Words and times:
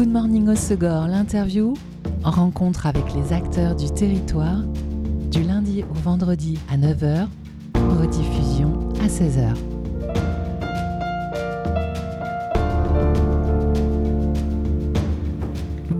Good 0.00 0.12
Morning 0.12 0.48
Osegor, 0.48 1.08
l'interview, 1.08 1.74
rencontre 2.24 2.86
avec 2.86 3.04
les 3.14 3.34
acteurs 3.34 3.76
du 3.76 3.90
territoire, 3.90 4.62
du 5.30 5.42
lundi 5.42 5.84
au 5.90 5.92
vendredi 5.92 6.58
à 6.72 6.78
9h, 6.78 7.26
rediffusion 7.74 8.88
à 9.02 9.08
16h. 9.08 9.69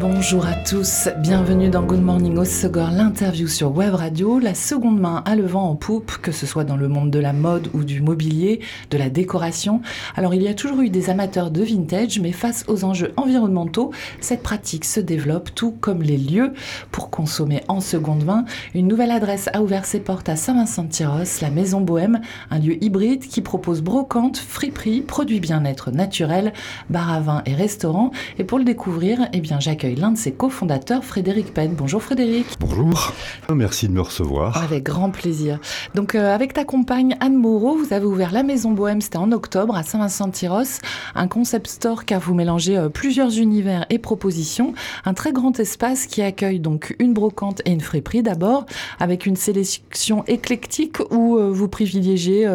Bonjour 0.00 0.46
à 0.46 0.54
tous, 0.54 1.10
bienvenue 1.18 1.68
dans 1.68 1.82
Good 1.82 2.00
Morning 2.00 2.38
Osegor, 2.38 2.90
l'interview 2.90 3.46
sur 3.46 3.76
Web 3.76 3.92
Radio, 3.92 4.38
la 4.38 4.54
seconde 4.54 4.98
main 4.98 5.22
à 5.26 5.36
le 5.36 5.44
vent 5.44 5.68
en 5.68 5.76
poupe, 5.76 6.16
que 6.22 6.32
ce 6.32 6.46
soit 6.46 6.64
dans 6.64 6.78
le 6.78 6.88
monde 6.88 7.10
de 7.10 7.18
la 7.18 7.34
mode 7.34 7.68
ou 7.74 7.84
du 7.84 8.00
mobilier, 8.00 8.60
de 8.88 8.96
la 8.96 9.10
décoration. 9.10 9.82
Alors 10.16 10.32
il 10.32 10.42
y 10.42 10.48
a 10.48 10.54
toujours 10.54 10.80
eu 10.80 10.88
des 10.88 11.10
amateurs 11.10 11.50
de 11.50 11.62
vintage, 11.62 12.18
mais 12.18 12.32
face 12.32 12.64
aux 12.66 12.84
enjeux 12.84 13.12
environnementaux, 13.18 13.90
cette 14.22 14.42
pratique 14.42 14.86
se 14.86 15.00
développe 15.00 15.54
tout 15.54 15.72
comme 15.82 16.02
les 16.02 16.16
lieux 16.16 16.54
pour 16.92 17.10
consommer 17.10 17.62
en 17.68 17.80
seconde 17.80 18.24
main. 18.24 18.46
Une 18.74 18.88
nouvelle 18.88 19.10
adresse 19.10 19.50
a 19.52 19.60
ouvert 19.60 19.84
ses 19.84 20.00
portes 20.00 20.30
à 20.30 20.36
Saint-Vincent-de-Tyros, 20.36 21.42
la 21.42 21.50
Maison 21.50 21.82
Bohème, 21.82 22.22
un 22.50 22.58
lieu 22.58 22.82
hybride 22.82 23.26
qui 23.26 23.42
propose 23.42 23.82
brocante, 23.82 24.38
friperie, 24.38 25.02
produits 25.02 25.40
bien-être 25.40 25.90
naturels, 25.90 26.54
bar 26.88 27.12
à 27.12 27.20
vin 27.20 27.42
et 27.44 27.54
restaurant. 27.54 28.12
Et 28.38 28.44
pour 28.44 28.56
le 28.56 28.64
découvrir, 28.64 29.28
eh 29.34 29.40
bien 29.42 29.60
j'accueille 29.60 29.89
l'un 29.94 30.12
de 30.12 30.18
ses 30.18 30.32
cofondateurs, 30.32 31.04
Frédéric 31.04 31.52
Penn. 31.54 31.74
Bonjour 31.76 32.02
Frédéric. 32.02 32.46
Bonjour, 32.60 33.12
merci 33.52 33.88
de 33.88 33.92
me 33.92 34.00
recevoir. 34.00 34.62
Avec 34.62 34.84
grand 34.84 35.10
plaisir. 35.10 35.58
Donc 35.94 36.14
euh, 36.14 36.34
avec 36.34 36.52
ta 36.52 36.64
compagne 36.64 37.16
Anne 37.20 37.36
Moreau, 37.36 37.76
vous 37.76 37.92
avez 37.92 38.06
ouvert 38.06 38.32
la 38.32 38.42
Maison 38.42 38.72
Bohème, 38.72 39.00
c'était 39.00 39.16
en 39.16 39.32
octobre 39.32 39.76
à 39.76 39.82
Saint-Vincent-de-Tyros, 39.82 40.80
un 41.14 41.28
concept 41.28 41.66
store 41.66 42.04
car 42.04 42.20
vous 42.20 42.34
mélangez 42.34 42.76
euh, 42.76 42.88
plusieurs 42.88 43.38
univers 43.38 43.86
et 43.90 43.98
propositions, 43.98 44.74
un 45.04 45.14
très 45.14 45.32
grand 45.32 45.58
espace 45.58 46.06
qui 46.06 46.22
accueille 46.22 46.60
donc 46.60 46.94
une 46.98 47.12
brocante 47.12 47.62
et 47.64 47.72
une 47.72 47.80
friperie 47.80 48.22
d'abord, 48.22 48.66
avec 48.98 49.26
une 49.26 49.36
sélection 49.36 50.24
éclectique 50.26 50.98
où 51.10 51.36
euh, 51.36 51.50
vous 51.50 51.68
privilégiez 51.68 52.48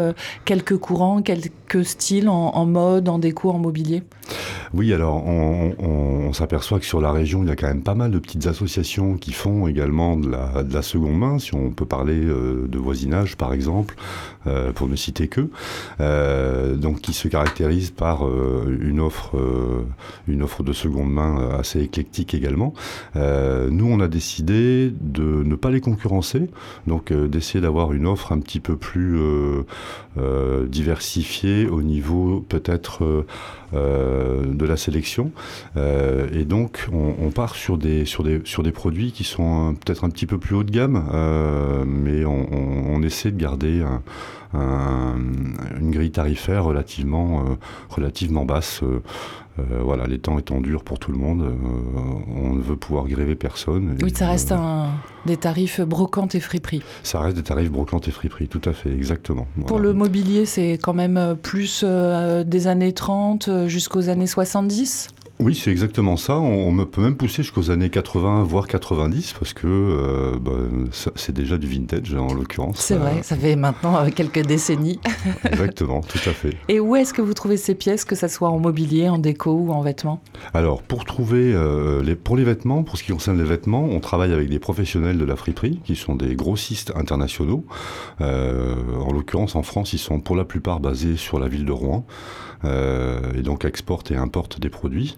quelques 0.45 0.77
courants, 0.77 1.21
quelques 1.21 1.85
styles 1.85 2.29
en, 2.29 2.65
mode, 2.65 3.09
en 3.09 3.19
déco, 3.19 3.49
en 3.49 3.59
mobilier. 3.59 4.03
Oui, 4.73 4.93
alors 4.93 5.25
on, 5.25 5.75
on 5.79 6.33
s'aperçoit 6.33 6.79
que 6.79 6.85
sur 6.85 7.01
la 7.01 7.11
région 7.11 7.24
il 7.25 7.47
y 7.47 7.51
a 7.51 7.55
quand 7.55 7.67
même 7.67 7.81
pas 7.81 7.95
mal 7.95 8.11
de 8.11 8.19
petites 8.19 8.47
associations 8.47 9.17
qui 9.17 9.33
font 9.33 9.67
également 9.67 10.17
de 10.17 10.29
la, 10.29 10.81
seconde 10.81 11.17
main, 11.17 11.39
si 11.39 11.55
on 11.55 11.71
peut 11.71 11.85
parler 11.85 12.23
euh, 12.23 12.67
de 12.67 12.77
voisinage 12.77 13.35
par 13.35 13.53
exemple, 13.53 13.95
euh, 14.45 14.71
pour 14.71 14.87
ne 14.87 14.95
citer 14.95 15.27
que, 15.27 15.49
euh, 15.99 16.75
donc 16.75 17.01
qui 17.01 17.13
se 17.13 17.27
caractérisent 17.27 17.91
par 17.91 18.27
une 18.27 18.99
offre, 18.99 19.35
une 20.27 20.43
offre 20.43 20.63
de 20.63 20.73
seconde 20.73 21.11
main 21.11 21.49
assez 21.57 21.81
éclectique 21.81 22.33
également. 22.33 22.73
nous, 23.15 23.87
on 23.87 23.99
a 23.99 24.07
décidé 24.07 24.93
de 25.01 25.43
ne 25.43 25.55
pas 25.55 25.71
les 25.71 25.81
concurrencer, 25.81 26.49
donc 26.87 27.11
d'essayer 27.11 27.61
d'avoir 27.61 27.93
une 27.93 28.05
offre 28.05 28.31
un 28.31 28.39
petit 28.39 28.59
peu 28.59 28.75
plus 28.75 29.19
diversifiée 30.67 31.67
au 31.67 31.81
niveau 31.81 32.45
peut-être 32.47 33.25
de 33.75 34.65
la 34.65 34.77
sélection, 34.77 35.31
et 35.75 36.45
donc 36.45 36.87
on, 36.91 37.13
on, 37.21 37.29
part 37.29 37.55
sur 37.55 37.77
des, 37.77 38.05
sur, 38.05 38.23
des, 38.23 38.41
sur 38.45 38.63
des 38.63 38.71
produits 38.71 39.11
qui 39.11 39.23
sont 39.23 39.75
peut-être 39.83 40.03
un 40.03 40.09
petit 40.09 40.25
peu 40.25 40.37
plus 40.37 40.55
haut 40.55 40.63
de 40.63 40.71
gamme, 40.71 41.05
euh, 41.13 41.83
mais 41.85 42.25
on, 42.25 42.47
on, 42.51 43.01
essaie 43.03 43.31
de 43.31 43.37
garder 43.37 43.83
une 44.53 45.91
grille 45.91 46.11
tarifaire 46.11 46.63
relativement, 46.63 47.41
euh, 47.41 47.55
relativement 47.89 48.45
basse. 48.45 48.81
Euh, 48.83 49.01
voilà, 49.81 50.05
les 50.05 50.19
temps 50.19 50.37
étant 50.37 50.59
durs 50.59 50.83
pour 50.83 50.99
tout 50.99 51.13
le 51.13 51.17
monde, 51.17 51.49
on 52.35 52.55
ne 52.55 52.61
veut 52.61 52.75
pouvoir 52.75 53.07
gréver 53.07 53.35
personne. 53.35 53.95
Oui, 54.03 54.11
ça 54.13 54.27
reste 54.27 54.51
un, 54.51 54.89
des 55.25 55.37
tarifs 55.37 55.79
brocantes 55.79 56.35
et 56.35 56.41
friperies. 56.41 56.83
Ça 57.03 57.21
reste 57.21 57.37
des 57.37 57.43
tarifs 57.43 57.71
brocantes 57.71 58.09
et 58.09 58.11
friperies, 58.11 58.49
tout 58.49 58.61
à 58.65 58.73
fait, 58.73 58.91
exactement. 58.91 59.47
Pour 59.65 59.79
le 59.79 59.93
mobilier, 59.93 60.45
c'est 60.45 60.73
quand 60.73 60.93
même 60.93 61.37
plus 61.41 61.85
des 61.85 62.67
années 62.67 62.91
30 62.91 63.67
jusqu'aux 63.67 64.09
années 64.09 64.27
70 64.27 65.14
oui, 65.39 65.53
c'est 65.53 65.69
exactement 65.69 66.15
ça. 66.15 66.37
On, 66.37 66.85
peut 66.85 67.01
même 67.01 67.17
pousser 67.17 67.43
jusqu'aux 67.43 67.69
années 67.69 67.89
80, 67.89 68.43
voire 68.43 68.67
90, 68.67 69.33
parce 69.37 69.51
que 69.51 69.67
euh, 69.67 70.39
bah, 70.39 70.53
c'est 71.15 71.33
déjà 71.33 71.57
du 71.57 71.67
vintage 71.67 72.13
en 72.13 72.33
l'occurrence. 72.33 72.77
C'est 72.77 72.95
vrai, 72.95 73.21
ça 73.21 73.35
fait 73.35 73.57
maintenant 73.57 73.97
euh, 73.97 74.09
quelques 74.15 74.45
décennies. 74.45 74.99
exactement, 75.43 75.99
tout 76.01 76.29
à 76.29 76.31
fait. 76.31 76.55
Et 76.69 76.79
où 76.79 76.95
est-ce 76.95 77.13
que 77.13 77.21
vous 77.21 77.33
trouvez 77.33 77.57
ces 77.57 77.75
pièces, 77.75 78.05
que 78.05 78.15
ce 78.15 78.29
soit 78.29 78.49
en 78.49 78.59
mobilier, 78.59 79.09
en 79.09 79.17
déco 79.17 79.51
ou 79.51 79.71
en 79.71 79.81
vêtements? 79.81 80.21
Alors, 80.53 80.81
pour 80.81 81.03
trouver, 81.03 81.53
euh, 81.53 82.01
les, 82.01 82.15
pour 82.15 82.37
les 82.37 82.45
vêtements, 82.45 82.83
pour 82.83 82.97
ce 82.97 83.03
qui 83.03 83.11
concerne 83.11 83.37
les 83.37 83.43
vêtements, 83.43 83.83
on 83.83 83.99
travaille 83.99 84.31
avec 84.31 84.49
des 84.49 84.59
professionnels 84.59 85.17
de 85.17 85.25
la 85.25 85.35
friperie, 85.35 85.81
qui 85.83 85.97
sont 85.97 86.15
des 86.15 86.35
grossistes 86.35 86.93
internationaux. 86.95 87.65
en 88.21 89.11
l'occurrence, 89.11 89.55
en 89.55 89.63
France, 89.63 89.91
ils 89.91 89.99
sont 89.99 90.21
pour 90.21 90.37
la 90.37 90.45
plupart 90.45 90.79
basés 90.79 91.17
sur 91.17 91.39
la 91.39 91.49
ville 91.49 91.65
de 91.65 91.73
Rouen. 91.73 92.05
Et 92.63 93.41
donc 93.41 93.65
exportent 93.65 94.11
et 94.11 94.15
importent 94.15 94.59
des 94.59 94.69
produits. 94.69 95.17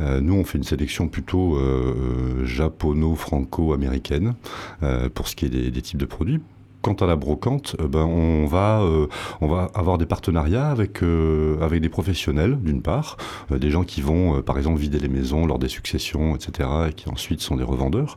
Euh, 0.00 0.20
nous, 0.20 0.34
on 0.34 0.44
fait 0.44 0.58
une 0.58 0.64
sélection 0.64 1.08
plutôt 1.08 1.56
euh, 1.56 2.44
japono-franco-américaine 2.44 4.34
euh, 4.82 5.08
pour 5.08 5.28
ce 5.28 5.36
qui 5.36 5.46
est 5.46 5.70
des 5.70 5.82
types 5.82 5.98
de 5.98 6.06
produits 6.06 6.40
quant 6.82 6.94
à 6.94 7.06
la 7.06 7.16
brocante, 7.16 7.76
euh, 7.80 7.88
ben, 7.88 8.04
on, 8.04 8.46
va, 8.46 8.82
euh, 8.82 9.06
on 9.40 9.48
va 9.48 9.70
avoir 9.74 9.98
des 9.98 10.06
partenariats 10.06 10.68
avec, 10.68 11.02
euh, 11.02 11.56
des 11.80 11.88
professionnels, 11.88 12.58
d'une 12.60 12.82
part, 12.82 13.16
des 13.50 13.70
gens 13.70 13.84
qui 13.84 14.02
vont, 14.02 14.42
par 14.42 14.58
exemple, 14.58 14.78
vider 14.78 14.98
les 14.98 15.08
maisons 15.08 15.46
lors 15.46 15.58
des 15.58 15.68
successions, 15.68 16.36
etc., 16.36 16.68
et 16.90 16.92
qui 16.92 17.08
ensuite 17.08 17.40
sont 17.40 17.56
des 17.56 17.64
revendeurs. 17.64 18.16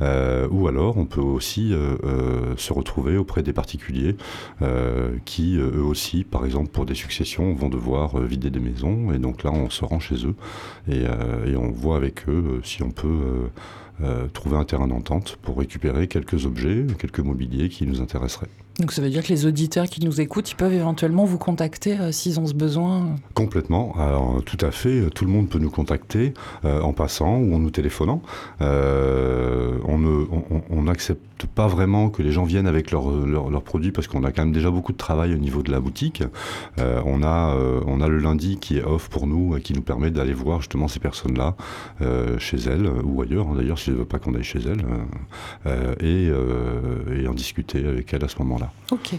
ou 0.00 0.66
alors, 0.66 0.96
on 0.96 1.06
peut 1.06 1.20
aussi 1.20 1.72
se 2.56 2.72
retrouver 2.72 3.16
auprès 3.16 3.42
des 3.42 3.52
particuliers 3.52 4.16
qui, 5.24 5.56
eux 5.56 5.82
aussi, 5.82 6.24
par 6.24 6.44
exemple, 6.44 6.70
pour 6.70 6.84
des 6.84 6.94
successions, 6.94 7.54
vont 7.54 7.68
devoir 7.68 8.18
vider 8.18 8.50
des 8.50 8.60
maisons. 8.60 9.12
Et 9.12 9.18
donc 9.18 9.44
là, 9.44 9.52
on 9.52 9.70
se 9.70 9.84
rend 9.84 10.00
chez 10.00 10.26
eux 10.26 10.34
et, 10.90 11.06
on 11.56 11.70
voit 11.70 11.96
avec 11.96 12.28
eux 12.28 12.60
si 12.64 12.82
on 12.82 12.90
peut 12.90 13.50
trouver 14.32 14.56
un 14.56 14.64
terrain 14.64 14.88
d'entente 14.88 15.36
pour 15.42 15.58
récupérer 15.58 16.08
quelques 16.08 16.46
objets, 16.46 16.86
quelques 16.98 17.20
mobiliers 17.20 17.68
qui 17.68 17.86
nous 17.86 18.00
intéresseraient. 18.00 18.48
Donc 18.78 18.92
ça 18.92 19.02
veut 19.02 19.10
dire 19.10 19.22
que 19.22 19.28
les 19.28 19.46
auditeurs 19.46 19.86
qui 19.86 20.02
nous 20.04 20.20
écoutent, 20.20 20.50
ils 20.50 20.56
peuvent 20.56 20.72
éventuellement 20.72 21.24
vous 21.24 21.38
contacter 21.38 21.98
euh, 21.98 22.12
s'ils 22.12 22.38
ont 22.40 22.46
ce 22.46 22.54
besoin 22.54 23.16
Complètement. 23.34 23.94
Alors 23.98 24.42
tout 24.44 24.56
à 24.60 24.70
fait, 24.70 25.10
tout 25.10 25.24
le 25.24 25.30
monde 25.30 25.48
peut 25.48 25.58
nous 25.58 25.70
contacter 25.70 26.32
euh, 26.64 26.80
en 26.80 26.92
passant 26.92 27.36
ou 27.38 27.54
en 27.54 27.58
nous 27.58 27.70
téléphonant. 27.70 28.22
on 28.60 28.68
n'accepte 30.82 31.20
on, 31.42 31.46
pas 31.54 31.68
vraiment 31.68 32.10
que 32.10 32.22
les 32.22 32.32
gens 32.32 32.44
viennent 32.44 32.66
avec 32.66 32.90
leurs 32.90 33.10
leur, 33.10 33.62
produits 33.62 33.92
parce 33.92 34.06
qu'on 34.06 34.24
a 34.24 34.32
quand 34.32 34.42
même 34.42 34.52
déjà 34.52 34.70
beaucoup 34.70 34.92
de 34.92 34.98
travail 34.98 35.32
au 35.32 35.38
niveau 35.38 35.62
de 35.62 35.70
la 35.70 35.80
boutique. 35.80 36.22
on, 36.78 37.22
a, 37.22 37.56
on 37.86 38.02
a 38.02 38.08
le 38.08 38.18
lundi 38.18 38.58
qui 38.58 38.76
est 38.76 38.84
off 38.84 39.08
pour 39.08 39.26
nous 39.26 39.56
et 39.56 39.62
qui 39.62 39.72
nous 39.72 39.80
permet 39.80 40.10
d'aller 40.10 40.34
voir 40.34 40.60
justement 40.60 40.86
ces 40.86 41.00
personnes-là 41.00 41.56
chez 42.38 42.58
elles 42.58 42.86
ou 43.04 43.22
ailleurs 43.22 43.48
hein, 43.48 43.54
d'ailleurs 43.56 43.78
si 43.78 43.88
ne 43.90 43.94
veulent 43.96 44.04
pas 44.04 44.18
qu'on 44.18 44.34
aille 44.34 44.42
chez 44.42 44.60
elles 44.60 44.84
et, 46.00 46.30
et 47.22 47.26
en 47.26 47.32
discuter 47.32 47.86
avec 47.86 48.12
elles 48.12 48.24
à 48.24 48.28
ce 48.28 48.38
moment-là. 48.40 48.59
Ok. 48.90 49.14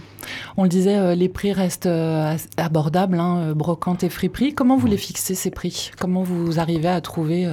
On 0.58 0.64
le 0.64 0.70
disait, 0.70 0.98
euh, 0.98 1.16
les 1.16 1.30
prix 1.30 1.54
restent 1.54 1.86
euh, 1.86 2.36
abordables, 2.58 3.20
hein, 3.20 3.38
euh, 3.40 3.54
brocante 3.54 4.04
et 4.04 4.10
friperie. 4.10 4.54
Comment 4.54 4.78
vous 4.78 4.88
les 4.88 4.98
fixez 4.98 5.36
ces 5.36 5.52
prix? 5.52 5.92
Comment 6.00 6.24
vous 6.24 6.60
arrivez 6.60 6.90
à 6.90 7.02
trouver 7.02 7.48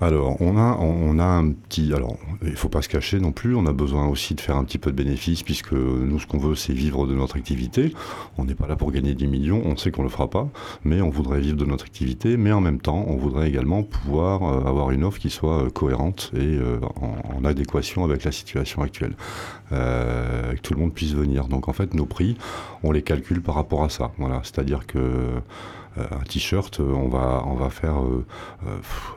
alors, 0.00 0.40
on 0.40 0.56
a, 0.56 0.76
on 0.78 1.18
a 1.18 1.24
un 1.24 1.50
petit. 1.50 1.92
Alors, 1.92 2.16
il 2.42 2.54
faut 2.54 2.68
pas 2.68 2.82
se 2.82 2.88
cacher 2.88 3.18
non 3.18 3.32
plus. 3.32 3.56
On 3.56 3.66
a 3.66 3.72
besoin 3.72 4.06
aussi 4.06 4.36
de 4.36 4.40
faire 4.40 4.56
un 4.56 4.62
petit 4.62 4.78
peu 4.78 4.92
de 4.92 4.96
bénéfices, 4.96 5.42
puisque 5.42 5.72
nous, 5.72 6.20
ce 6.20 6.26
qu'on 6.26 6.38
veut, 6.38 6.54
c'est 6.54 6.72
vivre 6.72 7.08
de 7.08 7.14
notre 7.14 7.36
activité. 7.36 7.92
On 8.36 8.44
n'est 8.44 8.54
pas 8.54 8.68
là 8.68 8.76
pour 8.76 8.92
gagner 8.92 9.14
10 9.14 9.26
millions. 9.26 9.60
On 9.64 9.76
sait 9.76 9.90
qu'on 9.90 10.04
le 10.04 10.08
fera 10.08 10.30
pas, 10.30 10.48
mais 10.84 11.00
on 11.00 11.10
voudrait 11.10 11.40
vivre 11.40 11.56
de 11.56 11.64
notre 11.64 11.84
activité. 11.84 12.36
Mais 12.36 12.52
en 12.52 12.60
même 12.60 12.80
temps, 12.80 13.04
on 13.08 13.16
voudrait 13.16 13.48
également 13.48 13.82
pouvoir 13.82 14.44
euh, 14.44 14.68
avoir 14.68 14.92
une 14.92 15.02
offre 15.02 15.18
qui 15.18 15.30
soit 15.30 15.64
euh, 15.64 15.70
cohérente 15.70 16.30
et 16.34 16.38
euh, 16.38 16.78
en, 17.00 17.44
adéquation 17.44 18.04
avec 18.04 18.24
la 18.24 18.32
situation 18.32 18.82
actuelle, 18.82 19.14
que 19.70 20.60
tout 20.60 20.74
le 20.74 20.80
monde 20.80 20.92
puisse 20.92 21.14
venir. 21.14 21.48
Donc, 21.48 21.68
en 21.68 21.72
fait, 21.72 21.94
nos 21.94 22.04
prix, 22.06 22.36
on 22.82 22.92
les 22.92 23.02
calcule 23.02 23.40
par 23.40 23.54
rapport 23.54 23.84
à 23.84 23.88
ça. 23.88 24.12
Voilà, 24.18 24.40
c'est-à-dire 24.44 24.86
que 24.86 25.40
un 25.96 26.24
t-shirt, 26.24 26.80
euh, 26.80 26.92
on 26.92 27.08
va, 27.08 27.70
faire 27.70 28.02
euh, 28.02 28.24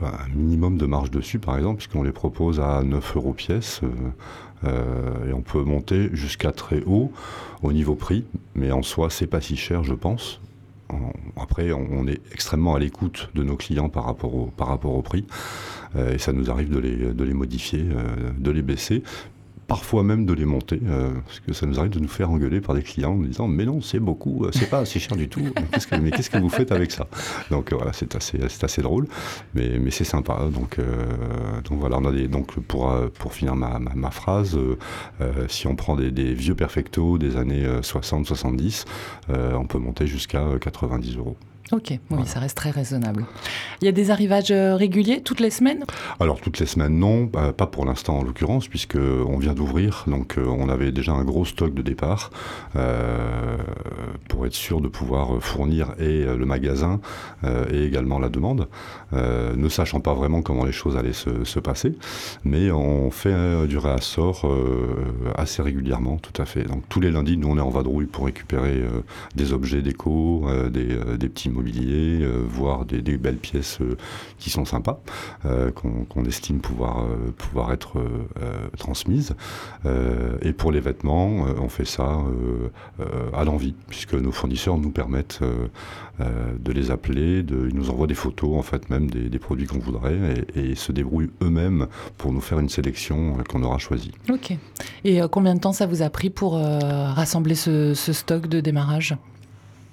un 0.02 0.28
minimum 0.34 0.78
de 0.78 0.86
marge 0.86 1.10
dessus, 1.10 1.38
par 1.38 1.56
exemple, 1.56 1.78
puisqu'on 1.78 2.02
les 2.02 2.12
propose 2.12 2.60
à 2.60 2.82
9 2.82 3.16
euros 3.16 3.32
pièce. 3.32 3.80
et 4.64 5.32
on 5.32 5.42
peut 5.42 5.64
monter 5.64 6.10
jusqu'à 6.12 6.52
très 6.52 6.82
haut 6.86 7.10
au 7.62 7.72
niveau 7.72 7.96
prix, 7.96 8.24
mais 8.54 8.70
en 8.70 8.82
soi, 8.82 9.10
c'est 9.10 9.26
pas 9.26 9.40
si 9.40 9.56
cher, 9.56 9.82
je 9.82 9.94
pense. 9.94 10.40
Après, 11.36 11.72
on 11.72 12.06
est 12.06 12.20
extrêmement 12.32 12.74
à 12.74 12.78
l'écoute 12.78 13.30
de 13.34 13.42
nos 13.42 13.56
clients 13.56 13.88
par 13.88 14.04
rapport 14.04 14.34
au, 14.34 15.02
prix, 15.02 15.26
et 15.96 16.18
ça 16.18 16.32
nous 16.32 16.50
arrive 16.50 16.68
de 16.70 17.24
les 17.24 17.34
modifier, 17.34 17.84
de 18.38 18.50
les 18.50 18.62
baisser, 18.62 19.02
parfois 19.72 20.02
même 20.02 20.26
de 20.26 20.32
les 20.32 20.44
monter, 20.44 20.80
parce 21.24 21.40
que 21.40 21.52
ça 21.52 21.66
nous 21.66 21.78
arrive 21.78 21.92
de 21.92 21.98
nous 21.98 22.08
faire 22.08 22.30
engueuler 22.30 22.60
par 22.60 22.74
des 22.74 22.82
clients 22.82 23.12
en 23.12 23.22
disant 23.22 23.48
mais 23.48 23.64
non, 23.64 23.80
c'est 23.80 24.00
beaucoup, 24.00 24.46
c'est 24.52 24.68
pas 24.68 24.80
assez 24.80 24.98
cher 24.98 25.16
du 25.16 25.28
tout, 25.28 25.40
mais 25.40 26.10
qu'est-ce 26.10 26.30
que, 26.30 26.38
vous 26.38 26.48
faites 26.48 26.72
avec 26.72 26.90
ça? 26.90 27.06
Donc 27.50 27.72
voilà, 27.72 27.92
c'est 27.92 28.14
assez, 28.14 28.82
drôle, 28.82 29.06
mais, 29.54 29.90
c'est 29.90 30.04
sympa. 30.04 30.48
Donc, 30.52 30.78
voilà, 31.70 31.98
on 31.98 32.04
a 32.04 32.12
donc 32.28 32.58
pour, 32.60 32.92
pour 33.18 33.32
finir 33.32 33.56
ma, 33.56 34.10
phrase, 34.10 34.58
si 35.48 35.66
on 35.66 35.76
prend 35.76 35.96
des, 35.96 36.10
des, 36.10 36.34
vieux 36.34 36.54
perfecto 36.54 37.16
des 37.16 37.36
années 37.36 37.64
60-70, 37.64 38.84
on 39.30 39.66
peut 39.66 39.78
monter 39.78 40.06
jusqu'à 40.06 40.44
90 40.60 41.16
euros. 41.16 41.36
Ok, 41.70 41.98
oui, 42.10 42.26
ça 42.26 42.40
reste 42.40 42.56
très 42.56 42.70
raisonnable. 42.70 43.24
Il 43.80 43.86
y 43.86 43.88
a 43.88 43.92
des 43.92 44.10
arrivages 44.10 44.50
euh, 44.50 44.74
réguliers 44.74 45.22
toutes 45.22 45.40
les 45.40 45.50
semaines? 45.50 45.84
Alors 46.18 46.40
toutes 46.40 46.58
les 46.58 46.66
semaines, 46.66 46.98
non, 46.98 47.28
pas 47.28 47.66
pour 47.66 47.86
l'instant 47.86 48.18
en 48.18 48.24
l'occurrence, 48.24 48.68
puisque 48.68 48.96
on 48.96 49.38
vient 49.38 49.54
d'ouvrir, 49.54 50.04
donc 50.06 50.36
euh, 50.36 50.44
on 50.46 50.68
avait 50.68 50.92
déjà 50.92 51.12
un 51.12 51.24
gros 51.24 51.44
stock 51.44 51.72
de 51.72 51.80
départ 51.80 52.30
euh, 52.76 53.56
pour 54.28 54.44
être 54.44 54.54
sûr 54.54 54.80
de 54.80 54.88
pouvoir 54.88 55.40
fournir 55.40 55.94
et 55.98 56.24
le 56.24 56.44
magasin 56.44 57.00
et 57.70 57.84
également 57.84 58.18
la 58.18 58.28
demande, 58.28 58.68
ne 59.12 59.68
sachant 59.68 60.00
pas 60.00 60.14
vraiment 60.14 60.42
comment 60.42 60.64
les 60.64 60.72
choses 60.72 60.96
allaient 60.96 61.12
se, 61.12 61.58
passer, 61.60 61.96
mais 62.44 62.70
on 62.70 63.10
fait 63.10 63.66
du 63.66 63.78
réassort 63.78 64.50
assez 65.36 65.62
régulièrement, 65.62 66.18
tout 66.18 66.40
à 66.40 66.44
fait. 66.44 66.64
Donc 66.64 66.82
tous 66.88 67.00
les 67.00 67.10
lundis, 67.10 67.36
nous 67.36 67.48
on 67.48 67.58
est 67.58 67.62
en 67.62 67.70
vadrouille 67.70 68.06
pour 68.06 68.26
récupérer 68.26 68.82
des 69.34 69.52
objets 69.52 69.82
déco, 69.82 70.46
des, 70.70 70.98
des 71.18 71.28
petits 71.28 71.50
mobilier, 71.52 72.22
euh, 72.22 72.42
voir 72.46 72.84
des, 72.84 73.00
belles 73.16 73.36
pièces 73.36 73.78
euh, 73.80 73.96
qui 74.38 74.50
sont 74.50 74.64
sympas, 74.64 75.00
euh, 75.44 75.70
qu'on 75.70 76.24
estime 76.24 76.60
pouvoir, 76.60 77.04
pouvoir 77.36 77.72
être 77.72 78.02
transmises. 78.78 79.34
et 80.42 80.52
pour 80.52 80.72
les 80.72 80.80
vêtements, 80.80 81.28
on 81.60 81.68
fait 81.68 81.84
ça 81.84 82.20
à 83.34 83.44
l'envie, 83.44 83.74
puisque 83.88 84.14
nos 84.14 84.32
fournisseurs 84.32 84.78
nous 84.78 84.90
permettent 84.90 85.40
de 86.20 86.72
les 86.72 86.90
appeler, 86.90 87.40
ils 87.40 87.74
nous 87.74 87.90
envoient 87.90 88.06
des 88.06 88.14
photos 88.14 88.56
en 88.56 88.62
fait 88.62 88.88
même 88.90 89.10
des, 89.10 89.38
produits 89.38 89.66
qu'on 89.66 89.78
voudrait 89.78 90.44
et, 90.54 90.74
se 90.74 90.92
débrouillent 90.92 91.30
eux-mêmes 91.42 91.86
pour 92.18 92.32
nous 92.32 92.40
faire 92.40 92.58
une 92.60 92.68
sélection 92.68 93.36
qu'on 93.48 93.62
aura 93.62 93.78
choisie. 93.78 94.12
Ok. 94.30 94.56
Et 95.04 95.20
combien 95.30 95.54
de 95.54 95.60
temps 95.60 95.72
ça 95.72 95.86
vous 95.86 96.02
a 96.02 96.10
pris 96.10 96.30
pour 96.30 96.54
rassembler 96.54 97.54
ce 97.54 97.94
stock 97.94 98.46
de 98.46 98.60
démarrage? 98.60 99.16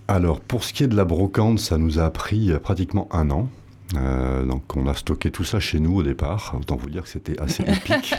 Alors, 0.09 0.39
pour 0.39 0.63
ce 0.63 0.73
qui 0.73 0.83
est 0.83 0.88
de 0.88 0.95
la 0.95 1.06
brocante, 1.06 1.59
ça 1.59 1.77
nous 1.77 2.00
a 2.00 2.09
pris 2.09 2.51
pratiquement 2.63 3.07
un 3.11 3.29
an. 3.29 3.47
Euh, 3.95 4.45
donc 4.45 4.75
on 4.75 4.88
a 4.88 4.94
stocké 4.94 5.31
tout 5.31 5.44
ça 5.44 5.59
chez 5.59 5.80
nous 5.80 5.95
au 5.95 6.03
départ. 6.03 6.56
Autant 6.59 6.75
vous 6.75 6.89
dire 6.89 7.03
que 7.03 7.09
c'était 7.09 7.39
assez 7.39 7.63
épique. 7.68 8.15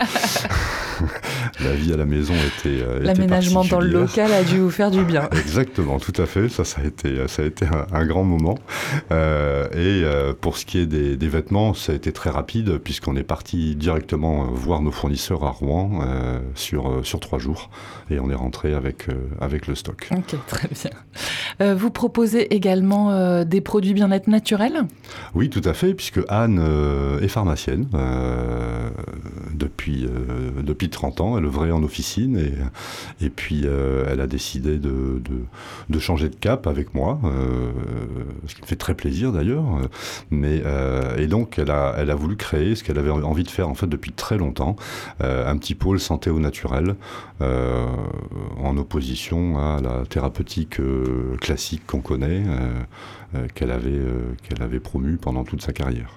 la 1.60 1.72
vie 1.72 1.92
à 1.92 1.96
la 1.96 2.04
maison 2.04 2.34
était. 2.34 2.82
Euh, 2.82 3.00
L'aménagement 3.00 3.64
dans 3.64 3.80
le 3.80 3.88
local 3.88 4.32
a 4.32 4.42
dû 4.42 4.58
vous 4.58 4.70
faire 4.70 4.90
du 4.90 5.04
bien. 5.04 5.28
Exactement, 5.32 5.98
tout 5.98 6.12
à 6.20 6.26
fait. 6.26 6.48
Ça, 6.48 6.64
ça 6.64 6.80
a 6.80 6.84
été, 6.84 7.26
ça 7.28 7.42
a 7.42 7.44
été 7.44 7.66
un, 7.92 8.06
grand 8.06 8.24
moment. 8.24 8.58
Euh, 9.10 9.66
et 9.72 10.04
euh, 10.04 10.32
pour 10.38 10.56
ce 10.56 10.66
qui 10.66 10.78
est 10.78 10.86
des, 10.86 11.16
des, 11.16 11.28
vêtements, 11.28 11.74
ça 11.74 11.92
a 11.92 11.94
été 11.94 12.12
très 12.12 12.30
rapide 12.30 12.78
puisqu'on 12.78 13.16
est 13.16 13.22
parti 13.22 13.76
directement 13.76 14.46
voir 14.46 14.82
nos 14.82 14.90
fournisseurs 14.90 15.44
à 15.44 15.50
Rouen 15.50 16.00
sur 16.54 17.00
sur 17.04 17.20
trois 17.20 17.38
jours 17.38 17.70
et 18.10 18.18
on 18.18 18.30
est 18.30 18.34
rentré 18.34 18.74
avec 18.74 19.06
avec 19.40 19.66
le 19.66 19.74
stock. 19.74 20.08
Ok, 20.10 20.34
très 20.46 20.68
bien. 20.68 21.74
vous 21.74 21.90
proposez 21.90 22.54
également 22.54 23.44
des 23.44 23.60
produits 23.60 23.94
bien-être 23.94 24.28
naturels? 24.28 24.84
Oui, 25.34 25.50
tout 25.50 25.59
à 25.64 25.74
fait, 25.74 25.94
puisque 25.94 26.20
Anne 26.28 26.60
est 27.22 27.28
pharmacienne 27.28 27.86
depuis 29.54 30.06
depuis 30.62 30.90
30 30.90 31.20
ans, 31.20 31.38
elle 31.38 31.44
œuvrait 31.44 31.70
en 31.70 31.82
officine 31.82 32.36
et, 32.38 33.24
et 33.24 33.30
puis 33.30 33.62
euh, 33.64 34.04
elle 34.08 34.20
a 34.20 34.26
décidé 34.26 34.78
de, 34.78 35.20
de, 35.88 35.98
changer 35.98 36.28
de 36.28 36.34
cap 36.34 36.66
avec 36.66 36.94
moi, 36.94 37.20
euh, 37.24 37.70
ce 38.46 38.54
qui 38.54 38.62
me 38.62 38.66
fait 38.66 38.76
très 38.76 38.94
plaisir 38.94 39.32
d'ailleurs. 39.32 39.64
Mais 40.30 40.62
euh, 40.64 41.16
et 41.16 41.26
donc 41.26 41.58
elle 41.58 41.70
a, 41.70 41.94
elle 41.98 42.10
a 42.10 42.14
voulu 42.14 42.36
créer 42.36 42.74
ce 42.74 42.84
qu'elle 42.84 42.98
avait 42.98 43.10
envie 43.10 43.44
de 43.44 43.50
faire 43.50 43.68
en 43.68 43.74
fait 43.74 43.86
depuis 43.86 44.12
très 44.12 44.38
longtemps, 44.38 44.76
un 45.20 45.56
petit 45.56 45.74
pôle 45.74 46.00
santé 46.00 46.30
au 46.30 46.38
naturel 46.38 46.96
en 47.40 48.76
opposition 48.76 49.58
à 49.58 49.80
la 49.80 50.04
thérapeutique 50.08 50.80
classique 51.40 51.82
qu'on 51.86 52.00
connaît, 52.00 52.42
qu'elle 53.54 53.70
avait, 53.70 54.00
qu'elle 54.42 54.62
avait 54.62 54.80
promue 54.80 55.16
pendant 55.16 55.44
toute 55.50 55.62
sa 55.62 55.72
carrière. 55.72 56.14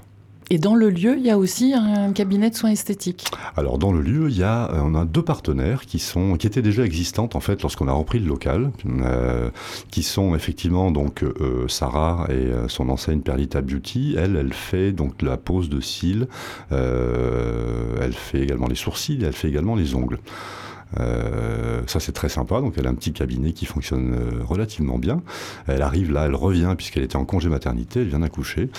Et 0.49 0.59
dans 0.59 0.75
le 0.75 0.89
lieu, 0.89 1.15
il 1.17 1.25
y 1.25 1.31
a 1.31 1.37
aussi 1.37 1.73
un 1.73 2.11
cabinet 2.11 2.49
de 2.49 2.55
soins 2.55 2.69
esthétiques. 2.69 3.25
Alors 3.55 3.79
dans 3.79 3.91
le 3.91 4.01
lieu, 4.01 4.29
il 4.29 4.37
y 4.37 4.43
a, 4.43 4.69
euh, 4.71 4.81
on 4.83 4.93
a 4.93 5.05
deux 5.05 5.23
partenaires 5.23 5.85
qui 5.85 5.97
sont, 5.99 6.35
qui 6.37 6.45
étaient 6.45 6.61
déjà 6.61 6.85
existantes 6.85 7.35
en 7.35 7.39
fait 7.39 7.61
lorsqu'on 7.61 7.87
a 7.87 7.91
repris 7.91 8.19
le 8.19 8.27
local, 8.27 8.71
euh, 8.85 9.49
qui 9.89 10.03
sont 10.03 10.35
effectivement 10.35 10.91
donc 10.91 11.23
euh, 11.23 11.67
Sarah 11.67 12.27
et 12.29 12.51
son 12.67 12.89
enseigne 12.89 13.21
Perlita 13.21 13.61
Beauty. 13.61 14.15
Elle, 14.17 14.35
elle 14.35 14.53
fait 14.53 14.91
donc 14.91 15.21
la 15.23 15.37
pose 15.37 15.69
de 15.69 15.79
cils, 15.79 16.27
elle 16.69 18.13
fait 18.13 18.41
également 18.41 18.67
les 18.67 18.75
sourcils, 18.75 19.23
elle 19.23 19.33
fait 19.33 19.47
également 19.47 19.75
les 19.75 19.95
ongles. 19.95 20.19
Euh, 20.99 21.81
ça 21.87 21.99
c'est 21.99 22.11
très 22.11 22.29
sympa, 22.29 22.61
donc 22.61 22.75
elle 22.77 22.87
a 22.87 22.89
un 22.89 22.95
petit 22.95 23.13
cabinet 23.13 23.53
qui 23.53 23.65
fonctionne 23.65 24.13
euh, 24.13 24.43
relativement 24.43 24.97
bien. 24.97 25.21
Elle 25.67 25.81
arrive 25.81 26.11
là, 26.11 26.25
elle 26.25 26.35
revient 26.35 26.73
puisqu'elle 26.77 27.03
était 27.03 27.15
en 27.15 27.25
congé 27.25 27.49
maternité, 27.49 28.01
elle 28.01 28.07
vient 28.07 28.19
d'accoucher. 28.19 28.69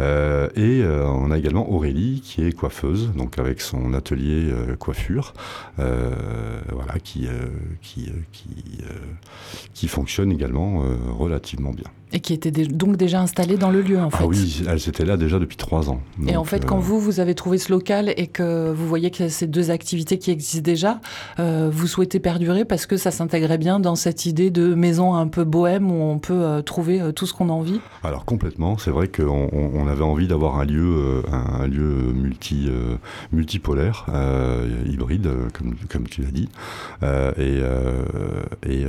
Euh, 0.00 0.48
et 0.56 0.82
on 0.84 1.30
a 1.30 1.38
également 1.38 1.70
Aurélie 1.70 2.20
qui 2.20 2.44
est 2.44 2.52
coiffeuse, 2.52 3.10
donc 3.14 3.38
avec 3.38 3.60
son 3.60 3.94
atelier 3.94 4.52
coiffure, 4.78 5.34
voilà, 5.76 6.98
qui, 7.02 7.28
qui, 7.82 8.10
qui, 8.32 8.48
qui 9.74 9.88
fonctionne 9.88 10.32
également 10.32 10.84
relativement 11.16 11.72
bien. 11.72 11.90
Et 12.12 12.20
qui 12.20 12.32
était 12.32 12.50
donc 12.50 12.96
déjà 12.96 13.20
installée 13.20 13.56
dans 13.56 13.70
le 13.70 13.82
lieu, 13.82 13.98
en 13.98 14.08
ah 14.12 14.16
fait. 14.16 14.24
Ah 14.24 14.26
oui, 14.26 14.62
elle 14.68 14.78
était 14.78 15.04
là 15.04 15.16
déjà 15.16 15.38
depuis 15.38 15.56
trois 15.56 15.90
ans. 15.90 16.00
et 16.26 16.36
en 16.36 16.44
fait, 16.44 16.64
quand 16.64 16.78
vous, 16.78 16.98
vous 16.98 17.20
avez 17.20 17.36
trouvé 17.36 17.56
ce 17.58 17.70
local 17.70 18.12
et 18.16 18.26
que 18.26 18.72
vous 18.72 18.86
voyez 18.86 19.10
qu'il 19.10 19.26
y 19.26 19.28
a 19.28 19.30
ces 19.30 19.46
deux 19.46 19.70
activités 19.70 20.18
qui 20.18 20.30
existent 20.30 20.64
déjà, 20.64 21.00
euh, 21.38 21.70
vous 21.72 21.86
souhaitez 21.86 22.18
perdurer 22.18 22.64
parce 22.64 22.86
que 22.86 22.96
ça 22.96 23.12
s'intégrait 23.12 23.58
bien 23.58 23.78
dans 23.78 23.94
cette 23.94 24.26
idée 24.26 24.50
de 24.50 24.74
maison 24.74 25.14
un 25.14 25.28
peu 25.28 25.44
bohème 25.44 25.90
où 25.90 26.02
on 26.02 26.18
peut 26.18 26.42
euh, 26.42 26.62
trouver 26.62 27.00
euh, 27.00 27.12
tout 27.12 27.26
ce 27.26 27.32
qu'on 27.32 27.48
a 27.48 27.52
envie 27.52 27.80
Alors 28.02 28.24
complètement, 28.24 28.76
c'est 28.76 28.90
vrai 28.90 29.06
qu'on 29.06 29.48
on 29.52 29.86
avait 29.86 30.02
envie 30.02 30.26
d'avoir 30.26 30.58
un 30.58 30.64
lieu, 30.64 31.22
un, 31.30 31.66
lieu 31.66 32.12
multi, 32.12 32.68
multipolaire, 33.32 34.06
hybride, 34.86 35.30
comme, 35.52 35.76
comme 35.88 36.08
tu 36.08 36.22
l'as 36.22 36.30
dit. 36.30 36.48
et, 37.38 37.60
et 38.68 38.86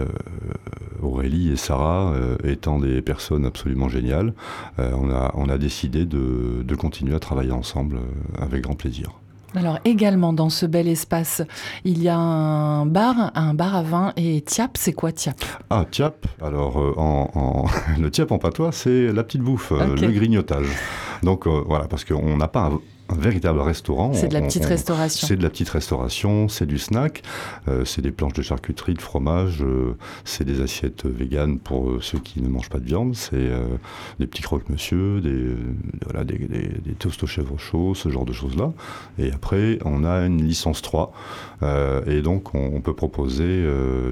Aurélie 1.01 1.51
et 1.51 1.56
Sarah 1.56 2.13
étant 2.44 2.79
des 2.79 3.01
personnes 3.01 3.11
absolument 3.12 3.90
géniales, 3.90 4.34
on, 4.78 5.10
a, 5.10 5.31
on 5.36 5.50
a 5.50 5.58
décidé 5.58 6.06
de, 6.06 6.63
de 6.63 6.75
continuer 6.75 7.16
à 7.16 7.19
travailler 7.19 7.52
ensemble 7.52 8.00
avec 8.40 8.64
grand 8.64 8.76
plaisir. 8.76 9.12
Alors 9.56 9.80
également 9.83 10.31
dans 10.31 10.50
ce 10.50 10.66
bel 10.66 10.88
espace, 10.88 11.42
il 11.83 12.02
y 12.02 12.07
a 12.07 12.18
un 12.18 12.85
bar, 12.85 13.31
un 13.35 13.54
bar 13.54 13.76
à 13.76 13.83
vin 13.83 14.14
et 14.16 14.42
Tiap, 14.42 14.78
c'est 14.78 14.94
quoi 14.94 15.12
Tiap 15.12 15.44
Ah 15.69 15.85
Tiap, 15.90 16.26
alors 16.42 16.80
euh, 16.80 16.94
en, 16.95 17.66
le 18.00 18.09
Tiap 18.09 18.31
en 18.31 18.38
patois, 18.38 18.71
c'est 18.71 19.12
la 19.12 19.24
petite 19.24 19.42
bouffe, 19.42 19.74
euh, 19.74 19.95
le 19.95 20.07
grignotage. 20.07 20.68
Donc 21.21 21.47
euh, 21.47 21.64
voilà, 21.68 21.85
parce 21.85 22.06
qu'on 22.06 22.38
n'a 22.38 22.47
pas 22.47 22.68
un, 22.68 22.80
un 23.11 23.15
véritable 23.15 23.59
restaurant. 23.59 24.13
C'est 24.13 24.27
de 24.27 24.33
la 24.33 24.41
petite 24.41 24.65
restauration. 24.65 25.27
C'est 25.27 25.35
de 25.35 25.44
la 25.44 25.49
petite 25.49 25.69
restauration, 25.69 26.47
c'est 26.47 26.65
du 26.65 26.77
snack, 26.77 27.23
euh, 27.68 27.85
c'est 27.85 28.01
des 28.01 28.11
planches 28.11 28.33
de 28.33 28.41
charcuterie, 28.41 28.94
de 28.94 29.01
fromage, 29.01 29.61
euh, 29.61 29.97
c'est 30.23 30.45
des 30.45 30.61
assiettes 30.61 31.06
véganes 31.06 31.59
pour 31.59 31.89
euh, 31.89 31.99
ceux 32.01 32.19
qui 32.19 32.41
ne 32.41 32.47
mangent 32.47 32.69
pas 32.69 32.80
de 32.80 32.85
viande, 32.85 33.15
c'est 33.15 33.51
des 34.19 34.27
petits 34.27 34.41
croque-monsieur, 34.41 35.21
des, 35.21 35.56
voilà, 36.06 36.23
des, 36.23 36.37
des, 36.37 36.94
toasts 36.97 37.23
aux 37.23 37.27
chèvres 37.27 37.57
chauds, 37.57 37.95
ce 37.95 38.09
genre 38.09 38.25
de 38.25 38.33
choses-là. 38.33 38.71
Et 39.18 39.31
après, 39.31 39.80
on 39.83 40.03
a 40.03 40.25
une 40.25 40.45
licence 40.45 40.81
3, 40.81 41.11
et 42.07 42.21
donc 42.21 42.53
on, 42.56 42.81
peut 42.81 42.94
proposer 42.94 43.65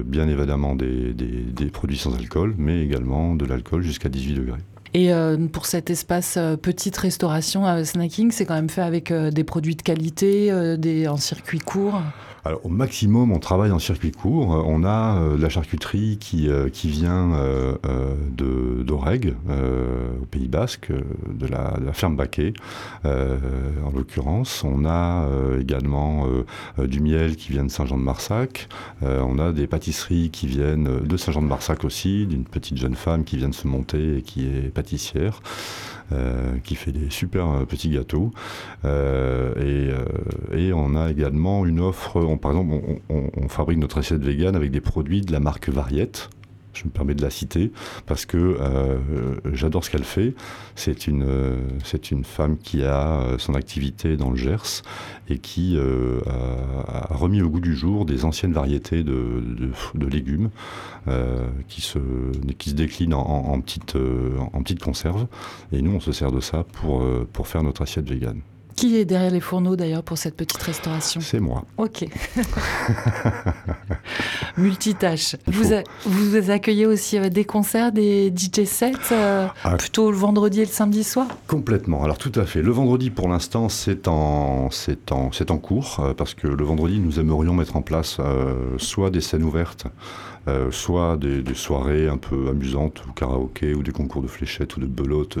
bien 0.04 0.28
évidemment 0.28 0.74
des, 0.74 1.12
des 1.12 1.66
produits 1.66 1.98
sans 1.98 2.14
alcool, 2.14 2.54
mais 2.58 2.82
également 2.82 3.34
de 3.34 3.44
l'alcool 3.44 3.82
jusqu'à 3.82 4.08
18 4.08 4.34
degrés. 4.34 4.60
Et 4.92 5.12
euh, 5.12 5.36
pour 5.46 5.66
cet 5.66 5.88
espace 5.90 6.36
euh, 6.36 6.56
petite 6.56 6.96
restauration, 6.96 7.66
euh, 7.66 7.84
snacking, 7.84 8.32
c'est 8.32 8.44
quand 8.44 8.54
même 8.54 8.70
fait 8.70 8.82
avec 8.82 9.12
des 9.12 9.44
produits 9.44 9.76
de 9.76 9.82
qualité, 9.82 10.50
des, 10.76 11.08
en 11.08 11.16
circuit 11.16 11.58
court 11.58 12.00
alors, 12.44 12.64
au 12.64 12.68
maximum, 12.68 13.32
on 13.32 13.38
travaille 13.38 13.70
en 13.70 13.78
circuit 13.78 14.12
court. 14.12 14.54
Euh, 14.54 14.62
on 14.64 14.84
a 14.84 15.16
euh, 15.16 15.36
de 15.36 15.42
la 15.42 15.50
charcuterie 15.50 16.16
qui, 16.18 16.48
euh, 16.48 16.70
qui 16.70 16.88
vient 16.88 17.10
de 18.36 18.82
d'Oreg, 18.82 19.34
au 20.20 20.24
Pays 20.26 20.48
Basque, 20.48 20.90
de 20.90 21.46
la, 21.46 21.74
ferme 21.92 22.16
Baquet, 22.16 22.52
en 23.04 23.90
l'occurrence. 23.94 24.64
On 24.64 24.84
a 24.84 25.26
également 25.60 26.26
du 26.78 27.00
miel 27.00 27.36
qui 27.36 27.52
vient 27.52 27.64
de 27.64 27.70
Saint-Jean-de-Marsac. 27.70 28.68
on 29.02 29.38
a 29.38 29.52
des 29.52 29.66
pâtisseries 29.66 30.30
qui 30.30 30.46
viennent 30.46 31.00
de 31.00 31.16
Saint-Jean-de-Marsac 31.16 31.84
aussi, 31.84 32.26
d'une 32.26 32.44
petite 32.44 32.76
jeune 32.76 32.94
femme 32.94 33.24
qui 33.24 33.36
vient 33.36 33.48
de 33.48 33.54
se 33.54 33.66
monter 33.66 34.18
et 34.18 34.22
qui 34.22 34.46
est 34.46 34.72
pâtissière. 34.72 35.40
Euh, 36.12 36.58
qui 36.64 36.74
fait 36.74 36.90
des 36.90 37.08
super 37.08 37.48
euh, 37.48 37.64
petits 37.64 37.88
gâteaux. 37.88 38.32
Euh, 38.84 39.54
et, 40.52 40.58
et, 40.58 40.72
on 40.72 40.96
a 40.96 41.08
également 41.08 41.64
une 41.64 41.78
offre, 41.78 42.16
on, 42.16 42.36
par 42.36 42.50
exemple, 42.50 43.00
on, 43.08 43.30
on, 43.36 43.48
fabrique 43.48 43.78
notre 43.78 43.98
assiette 43.98 44.22
vegan 44.22 44.56
avec 44.56 44.72
des 44.72 44.80
produits 44.80 45.20
de 45.20 45.30
la 45.30 45.38
marque 45.38 45.68
Variette 45.68 46.28
je 46.80 46.86
me 46.86 46.90
permets 46.90 47.14
de 47.14 47.22
la 47.22 47.30
citer, 47.30 47.72
parce 48.06 48.24
que 48.24 48.38
euh, 48.38 48.98
j'adore 49.52 49.84
ce 49.84 49.90
qu'elle 49.90 50.04
fait. 50.04 50.34
C'est 50.76 51.06
une, 51.06 51.24
euh, 51.24 51.56
c'est 51.84 52.10
une 52.10 52.24
femme 52.24 52.56
qui 52.56 52.84
a 52.84 53.20
euh, 53.20 53.38
son 53.38 53.54
activité 53.54 54.16
dans 54.16 54.30
le 54.30 54.36
Gers 54.36 54.82
et 55.28 55.38
qui 55.38 55.78
a, 55.78 57.14
remis 57.14 57.42
au 57.42 57.48
goût 57.48 57.60
du 57.60 57.76
jour 57.76 58.04
des 58.04 58.24
anciennes 58.24 58.52
variétés 58.52 59.04
de, 59.04 59.42
légumes 59.94 60.50
qui, 61.68 61.80
se, 61.80 61.98
qui 62.58 62.70
se 62.70 62.74
déclinent 62.74 63.14
en, 63.14 63.20
en 63.20 63.60
petites 63.60 63.96
en 64.52 64.62
petite 64.62 64.82
conserves. 64.82 65.28
Et 65.70 65.82
nous, 65.82 65.92
on 65.92 66.00
se 66.00 66.10
sert 66.10 66.32
de 66.32 66.40
ça 66.40 66.64
pour, 66.64 67.04
pour 67.32 67.46
faire 67.46 67.62
notre 67.62 67.82
assiette 67.82 68.08
végane. 68.08 68.40
Qui 68.80 68.96
est 68.96 69.04
derrière 69.04 69.30
les 69.30 69.40
fourneaux 69.40 69.76
d'ailleurs 69.76 70.02
pour 70.02 70.16
cette 70.16 70.34
petite 70.34 70.62
restauration 70.62 71.20
C'est 71.20 71.38
moi. 71.38 71.66
Ok. 71.76 72.06
Multitâche. 74.56 75.36
Vous, 75.46 75.74
vous 76.06 76.50
accueillez 76.50 76.86
aussi 76.86 77.18
euh, 77.18 77.28
des 77.28 77.44
concerts, 77.44 77.92
des 77.92 78.32
DJ 78.34 78.64
sets, 78.64 78.92
euh, 79.12 79.48
ah. 79.64 79.76
plutôt 79.76 80.10
le 80.10 80.16
vendredi 80.16 80.62
et 80.62 80.64
le 80.64 80.70
samedi 80.70 81.04
soir 81.04 81.26
Complètement. 81.46 82.02
Alors 82.02 82.16
tout 82.16 82.32
à 82.36 82.46
fait. 82.46 82.62
Le 82.62 82.70
vendredi 82.70 83.10
pour 83.10 83.28
l'instant 83.28 83.68
c'est 83.68 84.08
en, 84.08 84.70
c'est 84.70 85.12
en, 85.12 85.28
en 85.28 85.58
cours 85.58 86.00
euh, 86.00 86.14
parce 86.14 86.32
que 86.32 86.48
le 86.48 86.64
vendredi 86.64 87.00
nous 87.00 87.20
aimerions 87.20 87.52
mettre 87.52 87.76
en 87.76 87.82
place 87.82 88.16
soit 88.78 89.10
des 89.10 89.20
scènes 89.20 89.44
ouvertes 89.44 89.84
euh, 90.50 90.70
soit 90.70 91.16
des, 91.16 91.42
soirées 91.54 92.08
un 92.08 92.16
peu 92.16 92.48
amusantes, 92.48 93.02
ou 93.08 93.12
karaoké, 93.12 93.74
ou 93.74 93.82
des 93.82 93.92
concours 93.92 94.22
de 94.22 94.26
fléchettes 94.26 94.76
ou 94.76 94.80
de 94.80 94.86
belote. 94.86 95.38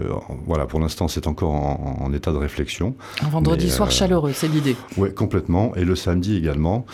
Euh, 0.00 0.08
voilà, 0.46 0.66
pour 0.66 0.80
l'instant, 0.80 1.08
c'est 1.08 1.26
encore 1.26 1.52
en, 1.52 2.12
état 2.12 2.32
de 2.32 2.36
réflexion. 2.36 2.94
Un 3.22 3.28
vendredi 3.28 3.70
soir 3.70 3.88
euh, 3.88 3.92
chaleureux, 3.92 4.32
c'est 4.32 4.48
l'idée. 4.48 4.76
Oui, 4.96 5.12
complètement. 5.12 5.74
Et 5.74 5.84
le 5.84 5.96
samedi 5.96 6.36
également, 6.36 6.86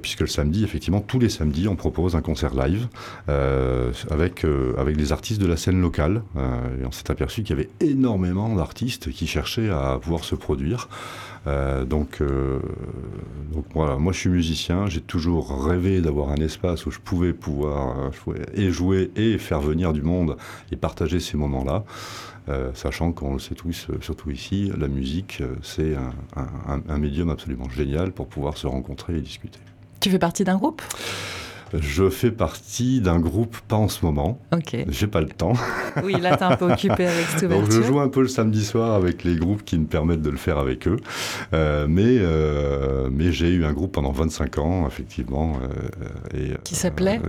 puisque 0.00 0.20
le 0.20 0.26
samedi, 0.26 0.64
effectivement, 0.64 1.00
tous 1.00 1.18
les 1.18 1.28
samedis, 1.28 1.68
on 1.68 1.76
propose 1.76 2.14
un 2.16 2.20
concert 2.20 2.54
live 2.54 2.88
avec, 3.28 4.44
avec 4.78 4.96
des 4.96 5.12
artistes 5.12 5.40
de 5.40 5.46
la 5.46 5.56
scène 5.56 5.80
locale. 5.80 6.22
et 6.36 6.86
on 6.86 6.92
s'est 6.92 7.10
aperçu 7.10 7.42
qu'il 7.42 7.56
y 7.56 7.60
avait 7.60 7.70
énormément 7.80 8.54
d'artistes 8.54 9.10
qui 9.10 9.26
cherchaient 9.26 9.70
à 9.70 9.98
pouvoir 10.00 10.24
se 10.24 10.34
produire. 10.34 10.88
Euh, 11.46 11.84
donc, 11.84 12.20
euh, 12.20 12.60
donc 13.52 13.64
voilà, 13.74 13.96
moi 13.96 14.12
je 14.12 14.18
suis 14.18 14.30
musicien, 14.30 14.86
j'ai 14.86 15.00
toujours 15.00 15.66
rêvé 15.66 16.00
d'avoir 16.00 16.30
un 16.30 16.36
espace 16.36 16.86
où 16.86 16.90
je 16.90 17.00
pouvais 17.00 17.32
pouvoir 17.32 18.12
jouer, 18.12 18.38
euh, 18.38 18.60
et 18.60 18.70
jouer 18.70 19.10
et 19.16 19.38
faire 19.38 19.60
venir 19.60 19.92
du 19.92 20.02
monde 20.02 20.36
et 20.70 20.76
partager 20.76 21.20
ces 21.20 21.36
moments-là. 21.36 21.84
sachant 22.74 23.12
qu'on 23.12 23.34
le 23.34 23.38
sait 23.38 23.54
tous, 23.54 23.88
surtout 24.00 24.30
ici, 24.30 24.72
la 24.76 24.88
musique, 24.88 25.42
c'est 25.62 25.94
un 26.36 26.98
médium 26.98 27.30
absolument 27.30 27.68
génial 27.68 28.12
pour 28.12 28.26
pouvoir 28.26 28.56
se 28.56 28.66
rencontrer 28.66 29.16
et 29.16 29.20
discuter. 29.20 29.60
Tu 30.00 30.10
fais 30.10 30.18
partie 30.18 30.44
d'un 30.44 30.56
groupe? 30.56 30.82
Je 31.80 32.10
fais 32.10 32.30
partie 32.30 33.00
d'un 33.00 33.18
groupe, 33.18 33.56
pas 33.68 33.76
en 33.76 33.88
ce 33.88 34.04
moment. 34.04 34.38
Ok. 34.52 34.76
J'ai 34.88 35.06
pas 35.06 35.20
le 35.20 35.28
temps. 35.28 35.54
Oui, 36.04 36.18
là, 36.18 36.36
t'es 36.36 36.44
un 36.44 36.56
peu 36.56 36.72
occupé 36.72 37.06
avec 37.06 37.26
cette 37.26 37.42
ouverture. 37.42 37.68
Donc, 37.68 37.70
je 37.70 37.82
joue 37.82 38.00
un 38.00 38.08
peu 38.08 38.22
le 38.22 38.28
samedi 38.28 38.64
soir 38.64 38.94
avec 38.94 39.24
les 39.24 39.36
groupes 39.36 39.62
qui 39.62 39.78
me 39.78 39.84
permettent 39.84 40.22
de 40.22 40.30
le 40.30 40.38
faire 40.38 40.58
avec 40.58 40.88
eux. 40.88 40.96
Euh, 41.52 41.86
mais 41.88 42.16
euh, 42.18 43.10
mais 43.12 43.30
j'ai 43.30 43.50
eu 43.50 43.64
un 43.66 43.72
groupe 43.72 43.92
pendant 43.92 44.10
25 44.10 44.58
ans, 44.58 44.86
effectivement. 44.86 45.58
Euh, 45.62 46.54
et, 46.54 46.56
qui 46.64 46.74
s'appelait 46.74 47.20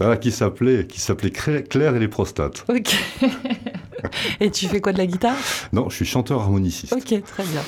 ah, 0.00 0.16
qui 0.16 0.30
s'appelait 0.30 0.86
qui 0.86 1.00
s'appelait 1.00 1.30
Claire 1.30 1.96
et 1.96 2.00
les 2.00 2.08
prostates. 2.08 2.64
Ok. 2.68 2.96
et 4.40 4.50
tu 4.50 4.66
fais 4.68 4.80
quoi 4.80 4.92
de 4.92 4.98
la 4.98 5.06
guitare? 5.06 5.36
Non, 5.72 5.90
je 5.90 5.96
suis 5.96 6.06
chanteur 6.06 6.40
harmoniciste. 6.40 6.94
Ok, 6.94 7.22
très 7.24 7.44
bien. 7.44 7.62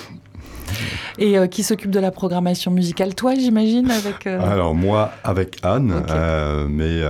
Et 1.18 1.38
euh, 1.38 1.46
qui 1.46 1.62
s'occupe 1.62 1.90
de 1.90 2.00
la 2.00 2.10
programmation 2.10 2.70
musicale 2.70 3.14
Toi, 3.14 3.34
j'imagine 3.34 3.90
avec, 3.90 4.26
euh, 4.26 4.40
Alors 4.40 4.74
moi, 4.74 5.12
avec 5.22 5.58
Anne, 5.62 6.04
euh, 6.10 6.66
mais 6.68 7.02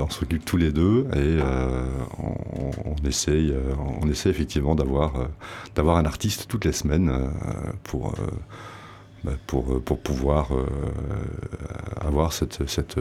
on 0.00 0.10
s'occupe 0.10 0.44
tous 0.44 0.56
les 0.56 0.70
deux 0.70 1.06
et 1.14 1.38
on, 2.18 2.70
on, 2.90 3.08
essaye, 3.08 3.54
on 4.02 4.08
essaie 4.10 4.30
effectivement 4.30 4.74
d'avoir 4.74 5.12
d'avoir 5.74 5.96
un 5.96 6.04
artiste 6.04 6.46
toutes 6.48 6.64
les 6.64 6.72
semaines 6.72 7.12
pour 7.82 8.14
bah, 9.24 9.32
pour, 9.46 9.82
pour 9.82 9.98
pouvoir 9.98 10.50
avoir 12.00 12.32
cette, 12.32 12.68
cette, 12.68 12.96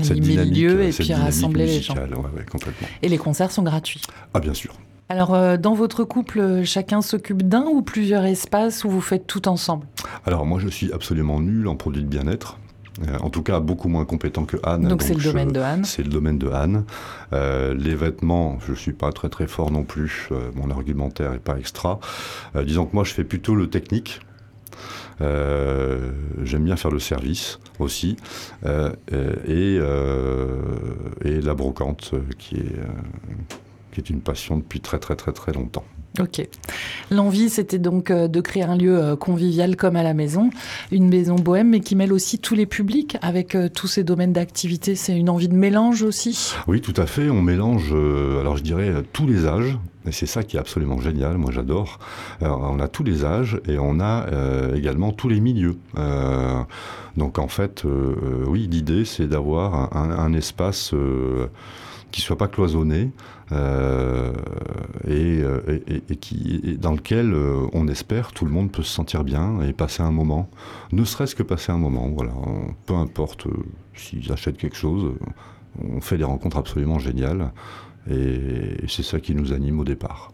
cette 0.00 0.20
dynamique, 0.20 0.58
et 0.58 0.90
puis 0.90 1.12
rassembler 1.12 1.66
les 1.66 1.82
gens. 1.82 1.94
Ouais, 1.94 2.44
complètement. 2.50 2.88
Et 3.02 3.08
les 3.08 3.18
concerts 3.18 3.50
sont 3.50 3.62
gratuits 3.62 4.02
Ah 4.32 4.40
bien 4.40 4.54
sûr. 4.54 4.74
Alors, 5.10 5.34
euh, 5.34 5.56
dans 5.56 5.74
votre 5.74 6.04
couple, 6.04 6.62
chacun 6.62 7.02
s'occupe 7.02 7.42
d'un 7.42 7.64
ou 7.64 7.82
plusieurs 7.82 8.24
espaces 8.24 8.84
où 8.84 8.88
vous 8.88 9.00
faites 9.00 9.26
tout 9.26 9.48
ensemble? 9.48 9.88
Alors, 10.24 10.46
moi, 10.46 10.60
je 10.60 10.68
suis 10.68 10.92
absolument 10.92 11.40
nul 11.40 11.66
en 11.66 11.74
produits 11.74 12.04
de 12.04 12.08
bien-être. 12.08 12.58
Euh, 13.02 13.18
en 13.20 13.28
tout 13.28 13.42
cas, 13.42 13.58
beaucoup 13.58 13.88
moins 13.88 14.04
compétent 14.04 14.44
que 14.44 14.56
Anne. 14.62 14.86
Donc, 14.86 15.02
c'est 15.02 15.14
le 15.14 15.20
domaine 15.22 15.50
de 15.50 15.58
Anne. 15.58 15.84
C'est 15.84 16.04
le 16.04 16.10
domaine 16.10 16.38
de 16.38 16.48
Anne. 16.50 16.84
Euh, 17.32 17.74
les 17.74 17.96
vêtements, 17.96 18.60
je 18.64 18.72
suis 18.72 18.92
pas 18.92 19.10
très 19.10 19.28
très 19.28 19.48
fort 19.48 19.72
non 19.72 19.82
plus. 19.82 20.28
mon 20.54 20.70
argumentaire 20.70 21.32
est 21.32 21.40
pas 21.40 21.58
extra. 21.58 21.98
disons 22.64 22.86
que 22.86 22.94
moi, 22.94 23.02
je 23.02 23.12
fais 23.12 23.24
plutôt 23.24 23.56
le 23.56 23.68
technique. 23.68 24.20
J'aime 25.18 26.64
bien 26.64 26.76
faire 26.76 26.92
le 26.92 27.00
service 27.00 27.58
aussi 27.80 28.16
et, 28.64 29.80
et 31.24 31.40
la 31.40 31.54
brocante 31.54 32.14
qui 32.38 32.58
est 32.58 32.76
qui 33.92 34.00
est 34.00 34.10
une 34.10 34.20
passion 34.20 34.56
depuis 34.56 34.80
très 34.80 34.98
très 34.98 35.16
très 35.16 35.32
très 35.32 35.52
longtemps. 35.52 35.84
Ok. 36.18 36.46
L'envie, 37.10 37.48
c'était 37.48 37.78
donc 37.78 38.10
euh, 38.10 38.26
de 38.26 38.40
créer 38.40 38.64
un 38.64 38.76
lieu 38.76 38.98
euh, 38.98 39.16
convivial 39.16 39.76
comme 39.76 39.94
à 39.94 40.02
la 40.02 40.12
maison, 40.12 40.50
une 40.90 41.08
maison 41.08 41.36
bohème, 41.36 41.68
mais 41.68 41.80
qui 41.80 41.94
mêle 41.94 42.12
aussi 42.12 42.40
tous 42.40 42.56
les 42.56 42.66
publics 42.66 43.16
avec 43.22 43.54
euh, 43.54 43.68
tous 43.68 43.86
ces 43.86 44.02
domaines 44.02 44.32
d'activité. 44.32 44.96
C'est 44.96 45.16
une 45.16 45.30
envie 45.30 45.48
de 45.48 45.54
mélange 45.54 46.02
aussi? 46.02 46.52
Oui, 46.66 46.80
tout 46.80 46.94
à 46.96 47.06
fait. 47.06 47.30
On 47.30 47.42
mélange, 47.42 47.92
alors 47.92 48.56
je 48.56 48.62
dirais, 48.62 48.92
tous 49.12 49.26
les 49.26 49.46
âges. 49.46 49.78
Et 50.06 50.12
c'est 50.12 50.26
ça 50.26 50.42
qui 50.42 50.56
est 50.56 50.60
absolument 50.60 50.98
génial, 50.98 51.36
moi 51.36 51.52
j'adore. 51.52 51.98
on 52.40 52.80
a 52.80 52.88
tous 52.88 53.04
les 53.04 53.24
âges 53.24 53.60
et 53.68 53.78
on 53.78 54.00
a 54.00 54.26
également 54.74 55.12
tous 55.12 55.28
les 55.28 55.40
milieux. 55.40 55.76
donc 57.18 57.38
en 57.38 57.48
fait, 57.48 57.84
oui, 58.46 58.66
l'idée 58.66 59.04
c'est 59.04 59.26
d'avoir 59.26 59.94
un, 59.94 60.10
un, 60.10 60.32
espace 60.32 60.94
qui 62.10 62.20
soit 62.20 62.36
pas 62.36 62.48
cloisonné 62.48 63.10
euh, 63.52 64.32
euh, 65.08 65.78
et, 66.08 66.16
qui, 66.16 66.78
dans 66.80 66.92
lequel 66.92 67.32
euh, 67.32 67.66
on 67.72 67.88
espère 67.88 68.32
tout 68.32 68.44
le 68.44 68.50
monde 68.50 68.70
peut 68.70 68.82
se 68.82 68.92
sentir 68.92 69.24
bien 69.24 69.60
et 69.62 69.72
passer 69.72 70.02
un 70.02 70.12
moment, 70.12 70.48
ne 70.92 71.04
serait-ce 71.04 71.34
que 71.34 71.42
passer 71.42 71.72
un 71.72 71.78
moment. 71.78 72.08
Voilà, 72.08 72.32
peu 72.86 72.94
importe 72.94 73.46
s'ils 73.94 74.30
achètent 74.32 74.58
quelque 74.58 74.76
chose, 74.76 75.14
on 75.82 76.00
fait 76.00 76.18
des 76.18 76.24
rencontres 76.24 76.58
absolument 76.58 76.98
géniales 76.98 77.52
et 78.10 78.86
c'est 78.88 79.02
ça 79.02 79.20
qui 79.20 79.34
nous 79.34 79.52
anime 79.52 79.80
au 79.80 79.84
départ. 79.84 80.32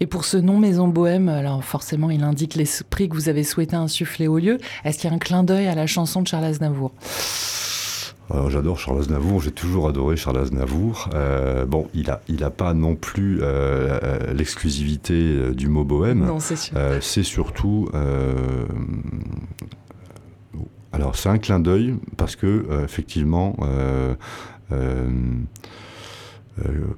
Et 0.00 0.06
pour 0.06 0.24
ce 0.24 0.36
nom 0.36 0.58
Maison 0.58 0.88
Bohème, 0.88 1.28
alors 1.28 1.64
forcément, 1.64 2.10
il 2.10 2.22
indique 2.22 2.54
l'esprit 2.54 3.08
que 3.08 3.14
vous 3.14 3.28
avez 3.28 3.44
souhaité 3.44 3.76
insuffler 3.76 4.28
au 4.28 4.38
lieu. 4.38 4.58
Est-ce 4.84 4.98
qu'il 4.98 5.08
y 5.08 5.12
a 5.12 5.16
un 5.16 5.18
clin 5.18 5.44
d'œil 5.44 5.68
à 5.68 5.74
la 5.74 5.86
chanson 5.86 6.22
de 6.22 6.26
Charles 6.26 6.44
Aznavour? 6.44 6.92
J'adore 8.48 8.78
Charles 8.78 9.00
Aznavour, 9.00 9.40
j'ai 9.40 9.50
toujours 9.50 9.88
adoré 9.88 10.16
Charles 10.16 10.38
Aznavour. 10.38 11.10
Euh, 11.14 11.66
bon, 11.66 11.88
il 11.94 12.10
a, 12.10 12.22
il 12.28 12.44
a 12.44 12.50
pas 12.50 12.74
non 12.74 12.96
plus 12.96 13.40
euh, 13.40 13.98
euh, 14.02 14.32
l'exclusivité 14.32 15.50
du 15.52 15.68
mot 15.68 15.84
bohème. 15.84 16.24
Non, 16.24 16.40
c'est 16.40 16.56
sûr. 16.56 16.76
c'est 17.00 17.22
surtout. 17.22 17.88
alors, 20.92 21.16
c'est 21.16 21.28
un 21.28 21.38
clin 21.38 21.60
d'œil 21.60 21.96
parce 22.16 22.36
que 22.36 22.66
effectivement, 22.84 23.56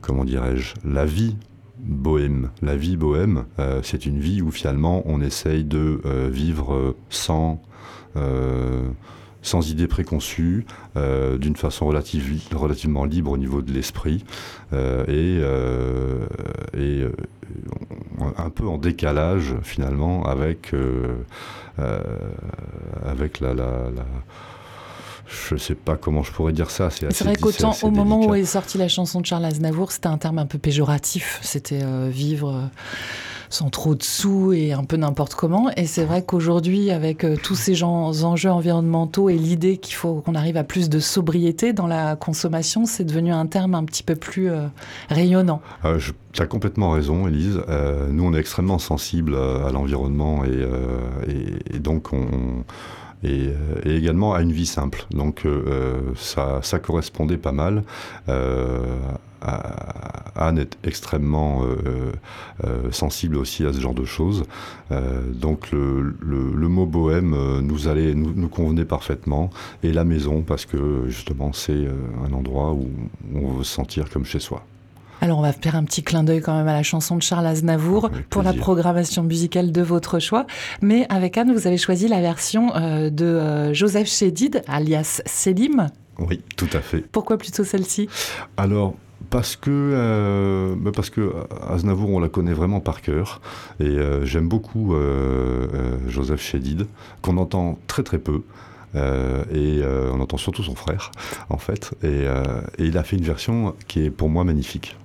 comment 0.00 0.24
dirais-je, 0.24 0.74
la 0.84 1.04
vie 1.04 1.36
bohème. 1.78 2.50
La 2.62 2.76
vie 2.76 2.96
bohème, 2.96 3.44
c'est 3.82 4.06
une 4.06 4.18
vie 4.18 4.40
où 4.40 4.50
finalement 4.50 5.02
on 5.06 5.20
essaye 5.20 5.64
de 5.64 6.00
vivre 6.30 6.94
sans 7.10 7.60
sans 9.44 9.70
idées 9.70 9.86
préconçues, 9.86 10.66
euh, 10.96 11.38
d'une 11.38 11.54
façon 11.54 11.86
relative, 11.86 12.42
relativement 12.52 13.04
libre 13.04 13.30
au 13.30 13.36
niveau 13.36 13.62
de 13.62 13.72
l'esprit, 13.72 14.24
euh, 14.72 15.04
et, 15.04 15.38
euh, 15.40 16.26
et 16.76 17.04
un 18.38 18.50
peu 18.50 18.66
en 18.66 18.78
décalage 18.78 19.54
finalement 19.62 20.24
avec, 20.24 20.72
avec 23.06 23.40
la, 23.40 23.54
la, 23.54 23.90
la 23.94 24.06
je 25.26 25.56
sais 25.56 25.74
pas 25.74 25.96
comment 25.96 26.22
je 26.22 26.32
pourrais 26.32 26.52
dire 26.52 26.70
ça. 26.70 26.90
C'est 26.90 27.22
vrai 27.24 27.36
qu'autant 27.36 27.74
au 27.82 27.90
moment 27.90 28.26
où 28.26 28.34
est 28.34 28.44
sortie 28.44 28.78
la 28.78 28.88
chanson 28.88 29.20
de 29.20 29.26
Charles 29.26 29.44
Aznavour, 29.44 29.92
c'était 29.92 30.06
un 30.06 30.18
terme 30.18 30.38
un 30.38 30.46
peu 30.46 30.58
péjoratif. 30.58 31.40
C'était 31.42 31.82
vivre 32.08 32.70
sans 33.50 33.70
trop 33.70 33.94
de 33.94 34.02
sous 34.02 34.52
et 34.52 34.72
un 34.72 34.84
peu 34.84 34.96
n'importe 34.96 35.34
comment. 35.34 35.70
Et 35.76 35.86
c'est 35.86 36.04
vrai 36.04 36.22
qu'aujourd'hui, 36.22 36.90
avec 36.90 37.24
euh, 37.24 37.36
tous 37.42 37.54
ces 37.54 37.74
gens, 37.74 38.24
enjeux 38.24 38.50
environnementaux 38.50 39.28
et 39.28 39.36
l'idée 39.36 39.78
qu'il 39.78 39.94
faut 39.94 40.16
qu'on 40.16 40.34
arrive 40.34 40.56
à 40.56 40.64
plus 40.64 40.88
de 40.88 40.98
sobriété 40.98 41.72
dans 41.72 41.86
la 41.86 42.16
consommation, 42.16 42.86
c'est 42.86 43.04
devenu 43.04 43.32
un 43.32 43.46
terme 43.46 43.74
un 43.74 43.84
petit 43.84 44.02
peu 44.02 44.16
plus 44.16 44.50
euh, 44.50 44.66
rayonnant. 45.08 45.60
Euh, 45.84 45.98
tu 46.32 46.42
as 46.42 46.46
complètement 46.46 46.90
raison, 46.90 47.28
Elise. 47.28 47.60
nous, 48.10 48.24
on 48.24 48.34
est 48.34 48.40
extrêmement 48.40 48.78
sensibles 48.78 49.36
à 49.36 49.70
l'environnement 49.70 50.42
et, 50.44 51.78
donc 51.78 52.12
on 52.12 52.64
et, 53.22 53.50
également 53.84 54.34
à 54.34 54.42
une 54.42 54.50
vie 54.50 54.66
simple. 54.66 55.06
Donc 55.12 55.46
ça, 56.16 56.60
correspondait 56.82 57.36
pas 57.36 57.52
mal 57.52 57.84
Anne 60.36 60.58
est 60.58 60.76
extrêmement 60.84 61.62
euh, 61.62 62.12
euh, 62.64 62.90
sensible 62.90 63.36
aussi 63.36 63.64
à 63.64 63.72
ce 63.72 63.80
genre 63.80 63.94
de 63.94 64.04
choses. 64.04 64.44
Euh, 64.90 65.22
donc 65.32 65.70
le, 65.72 66.68
mot 66.68 66.86
bohème 66.86 67.60
nous, 67.60 67.88
allait, 67.88 68.14
nous, 68.14 68.48
convenait 68.48 68.84
parfaitement. 68.84 69.50
Et 69.82 69.92
la 69.92 70.04
maison, 70.04 70.42
parce 70.42 70.66
que 70.66 71.04
justement 71.08 71.52
c'est 71.52 71.86
un 72.26 72.32
endroit 72.32 72.72
où 72.72 72.88
on 73.34 73.52
veut 73.52 73.64
se 73.64 73.74
sentir 73.74 74.10
comme 74.10 74.24
chez 74.24 74.40
soi. 74.40 74.64
Alors 75.20 75.38
on 75.38 75.42
va 75.42 75.52
faire 75.52 75.76
un 75.76 75.84
petit 75.84 76.02
clin 76.02 76.24
d'œil 76.24 76.40
quand 76.40 76.54
même 76.54 76.68
à 76.68 76.72
la 76.72 76.82
chanson 76.82 77.16
de 77.16 77.22
Charles 77.22 77.46
Aznavour 77.46 78.10
pour 78.28 78.42
la 78.42 78.52
programmation 78.52 79.22
musicale 79.22 79.72
de 79.72 79.80
votre 79.80 80.18
choix. 80.18 80.46
Mais 80.82 81.06
avec 81.08 81.38
Anne, 81.38 81.52
vous 81.52 81.66
avez 81.66 81.78
choisi 81.78 82.08
la 82.08 82.20
version 82.20 82.72
de 83.10 83.72
Joseph 83.72 84.08
Chédid, 84.08 84.62
alias 84.66 85.22
Selim. 85.24 85.88
Oui, 86.18 86.42
tout 86.56 86.68
à 86.72 86.80
fait. 86.80 87.00
Pourquoi 87.00 87.38
plutôt 87.38 87.64
celle-ci? 87.64 88.08
Alors, 88.56 88.94
parce 89.34 89.56
que, 89.56 89.68
euh, 89.72 90.76
bah, 90.78 90.92
parce 90.94 91.10
que 91.10 91.32
Aznavour, 91.68 92.08
on 92.10 92.20
la 92.20 92.28
connaît 92.28 92.52
vraiment 92.52 92.78
par 92.78 93.02
cœur. 93.02 93.40
Et 93.80 93.82
euh, 93.82 94.24
j'aime 94.24 94.48
beaucoup 94.48 94.94
euh, 94.94 95.98
Joseph 96.06 96.40
Chédid, 96.40 96.86
qu'on 97.20 97.36
entend 97.38 97.76
très 97.88 98.04
très 98.04 98.18
peu. 98.18 98.42
et 98.94 99.82
on 100.12 100.20
entend 100.20 100.36
surtout 100.36 100.62
son 100.62 100.76
frère, 100.76 101.10
en 101.50 101.58
fait. 101.58 101.94
et, 102.04 102.26
il 102.78 102.96
a 102.96 103.02
fait 103.02 103.16
une 103.16 103.24
version 103.24 103.74
qui 103.88 104.04
est 104.04 104.10
pour 104.10 104.28
moi 104.28 104.44
magnifique. 104.44 104.96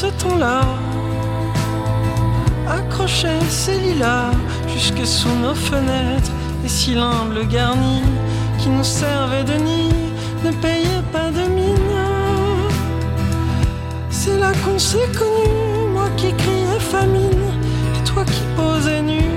Ce 0.00 0.06
temps-là. 0.22 0.60
Accrocher 2.68 3.40
ses 3.48 3.78
lilas 3.80 4.30
jusque 4.72 5.04
sous 5.04 5.34
nos 5.44 5.56
fenêtres, 5.56 6.30
les 6.62 6.68
cylindres 6.68 7.44
garnis 7.48 8.04
qui 8.60 8.68
nous 8.68 8.84
servaient 8.84 9.48
de 9.52 9.56
nid 9.68 9.94
ne 10.44 10.52
payaient 10.64 11.08
pas 11.10 11.30
de 11.38 11.44
mine. 11.56 11.96
C'est 14.10 14.38
là 14.38 14.52
qu'on 14.62 14.78
s'est 14.78 15.10
connus, 15.20 15.88
moi 15.96 16.08
qui 16.16 16.30
criais 16.42 16.82
famine 16.94 17.48
et 17.96 18.04
toi 18.04 18.24
qui 18.24 18.42
posais 18.56 19.02
nu. 19.02 19.27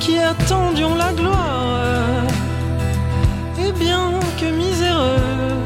Qui 0.00 0.18
attendions 0.18 0.94
la 0.94 1.12
gloire. 1.12 2.24
Et 3.58 3.72
bien 3.72 4.10
que 4.38 4.46
miséreux, 4.46 5.56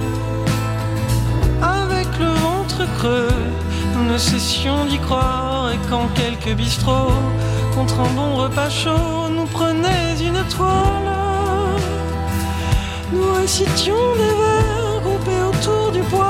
avec 1.62 2.09
le 2.21 2.27
ventre 2.27 2.83
creux, 2.99 3.29
nous 3.95 4.12
ne 4.12 4.19
cessions 4.19 4.85
d'y 4.85 4.99
croire. 4.99 5.71
Et 5.73 5.79
quand 5.91 6.09
quelques 6.15 6.57
bistrots, 6.57 7.23
contre 7.75 8.01
un 8.01 8.12
bon 8.15 8.37
repas 8.37 8.71
chaud, 8.71 9.29
nous 9.31 9.47
prenaient 9.47 10.17
une 10.21 10.43
toile, 10.55 11.12
nous 13.12 13.33
récitions 13.41 14.15
des 14.21 14.35
vers 14.41 15.01
groupés 15.03 15.43
autour 15.51 15.91
du 15.93 16.01
poêle 16.11 16.26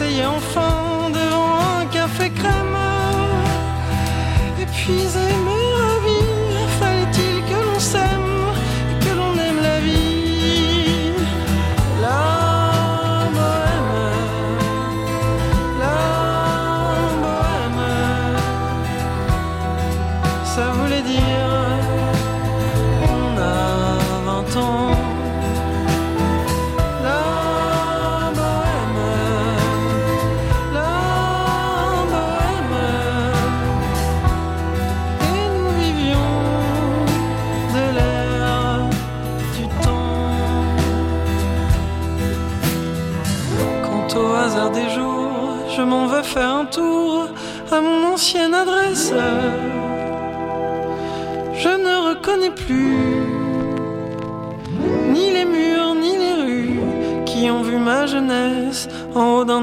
qu'on 0.00 0.06
s'asseyait 0.06 0.24
enfin 0.24 0.69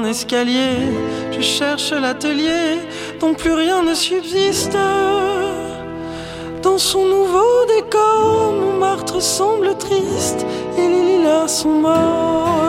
escalier. 0.08 0.76
Je 1.30 1.40
cherche 1.40 1.92
l'atelier 1.92 2.78
dont 3.20 3.34
plus 3.34 3.52
rien 3.52 3.82
ne 3.82 3.94
subsiste. 3.94 4.76
Dans 6.62 6.78
son 6.78 7.04
nouveau 7.04 7.66
décor, 7.76 8.52
mon 8.52 8.78
l'autre 9.08 9.22
semble 9.22 9.76
triste 9.78 10.44
et 10.76 10.88
les 10.88 11.18
lilas 11.18 11.48
sont 11.48 11.80
morts. 11.80 12.67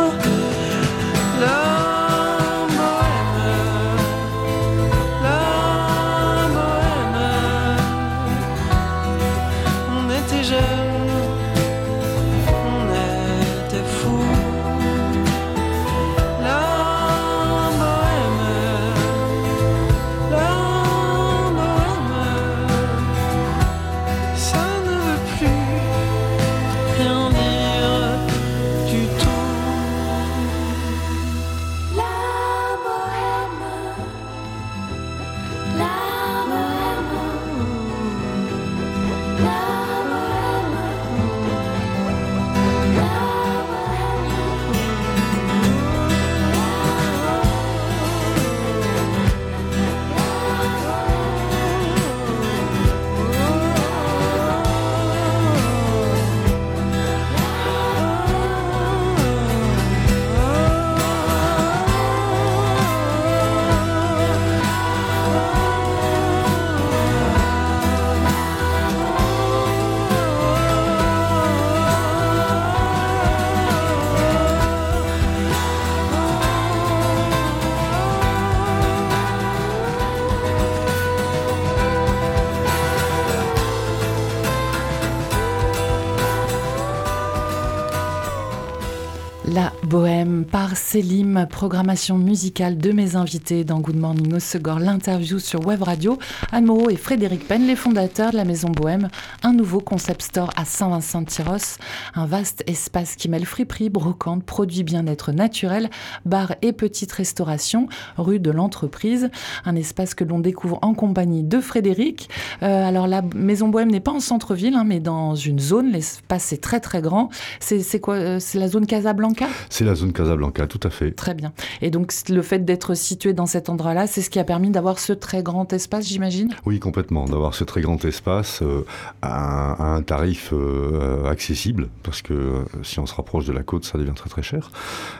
Bohème 89.89 90.45
par 90.45 90.77
Célim, 90.77 91.47
programmation 91.49 92.19
musicale 92.19 92.77
de 92.77 92.91
mes 92.91 93.15
invités 93.15 93.63
dans 93.63 93.79
Good 93.79 93.95
Morning 93.95 94.35
Osegor, 94.35 94.77
l'interview 94.77 95.39
sur 95.39 95.65
Web 95.65 95.81
Radio. 95.81 96.19
Anne 96.51 96.65
Moreau 96.65 96.91
et 96.91 96.95
Frédéric 96.95 97.47
Penn, 97.47 97.65
les 97.65 97.75
fondateurs 97.75 98.29
de 98.29 98.37
la 98.37 98.45
Maison 98.45 98.69
Bohème, 98.69 99.07
un 99.41 99.51
nouveau 99.51 99.79
concept 99.79 100.21
store 100.21 100.51
à 100.55 100.63
Saint-Vincent-de-Tyros, 100.63 101.79
un 102.13 102.27
vaste 102.27 102.63
espace 102.67 103.15
qui 103.15 103.29
mêle 103.29 103.45
friperie, 103.45 103.89
brocante, 103.89 104.43
produits 104.43 104.83
bien-être 104.83 105.31
naturels, 105.31 105.89
bar 106.23 106.53
et 106.61 106.71
petite 106.71 107.11
restauration, 107.11 107.87
rue 108.15 108.39
de 108.39 108.51
l'entreprise, 108.51 109.31
un 109.65 109.75
espace 109.75 110.13
que 110.13 110.23
l'on 110.23 110.37
découvre 110.37 110.77
en 110.83 110.93
compagnie 110.93 111.41
de 111.41 111.59
Frédéric. 111.59 112.29
Euh, 112.61 112.87
alors 112.87 113.07
la 113.07 113.23
Maison 113.33 113.69
Bohème 113.69 113.89
n'est 113.89 114.01
pas 114.01 114.11
en 114.11 114.19
centre-ville, 114.19 114.75
hein, 114.75 114.83
mais 114.85 114.99
dans 114.99 115.33
une 115.33 115.57
zone, 115.57 115.93
l'espace 115.93 116.53
est 116.53 116.61
très 116.61 116.79
très 116.79 117.01
grand. 117.01 117.29
C'est 117.59 117.79
c'est 117.79 117.99
quoi 117.99 118.13
euh, 118.17 118.39
C'est 118.39 118.59
la 118.59 118.67
zone 118.67 118.85
Casablanca? 118.85 119.47
C'est 119.79 119.85
la 119.85 119.95
zone 119.95 120.11
Casablanca, 120.11 120.67
tout 120.67 120.81
à 120.83 120.89
fait. 120.89 121.11
Très 121.11 121.33
bien. 121.33 121.53
Et 121.81 121.89
donc 121.89 122.11
le 122.27 122.41
fait 122.41 122.65
d'être 122.65 122.95
situé 122.95 123.31
dans 123.31 123.45
cet 123.45 123.69
endroit-là, 123.69 124.07
c'est 124.07 124.21
ce 124.21 124.29
qui 124.29 124.37
a 124.37 124.43
permis 124.43 124.71
d'avoir 124.71 124.99
ce 124.99 125.13
très 125.13 125.41
grand 125.41 125.71
espace, 125.71 126.05
j'imagine? 126.05 126.53
Oui, 126.65 126.81
complètement. 126.81 127.23
D'avoir 127.23 127.53
ce 127.53 127.63
très 127.63 127.79
grand 127.79 128.03
espace 128.03 128.61
euh, 128.61 128.83
à, 129.21 129.71
un, 129.71 129.73
à 129.75 129.95
un 129.95 130.01
tarif 130.01 130.49
euh, 130.51 131.23
accessible, 131.29 131.87
parce 132.03 132.21
que 132.21 132.33
euh, 132.33 132.63
si 132.83 132.99
on 132.99 133.05
se 133.05 133.15
rapproche 133.15 133.45
de 133.45 133.53
la 133.53 133.63
côte, 133.63 133.85
ça 133.85 133.97
devient 133.97 134.11
très 134.13 134.29
très 134.29 134.43
cher. 134.43 134.69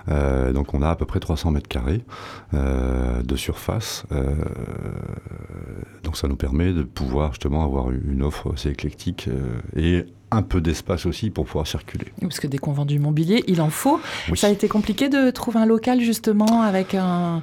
Euh, 0.10 0.52
donc 0.52 0.74
on 0.74 0.82
a 0.82 0.89
à 0.89 0.95
peu 0.98 1.06
près 1.06 1.22
300 1.22 1.52
mètres 1.52 1.69
carrés 1.69 2.04
de 2.52 3.36
surface. 3.38 4.04
Donc 6.04 6.17
ça 6.17 6.28
nous 6.28 6.36
permet 6.36 6.74
de 6.74 6.84
pouvoir 6.84 7.32
justement 7.32 7.63
avoir 7.63 7.91
une 7.91 8.24
offre 8.24 8.52
assez 8.56 8.67
éclectique 8.67 9.30
et 9.78 10.04
un 10.32 10.42
peu 10.42 10.62
d'espace 10.62 11.06
aussi 11.06 11.30
pour 11.30 11.46
pouvoir 11.46 11.65
circuler. 11.68 12.06
Parce 12.22 12.39
que 12.39 12.48
dès 12.48 12.58
qu'on 12.58 12.72
vend 12.74 12.86
du 12.86 13.00
mobilier, 13.00 13.44
il 13.48 13.62
en 13.62 13.70
faut. 13.70 14.00
Oui. 14.30 14.38
Ça 14.38 14.48
a 14.48 14.50
été 14.52 14.68
compliqué 14.68 15.10
de 15.10 15.32
trouver 15.32 15.60
un 15.60 15.65
local 15.65 16.02
justement 16.02 16.62
avec 16.62 16.94
un, 16.96 17.42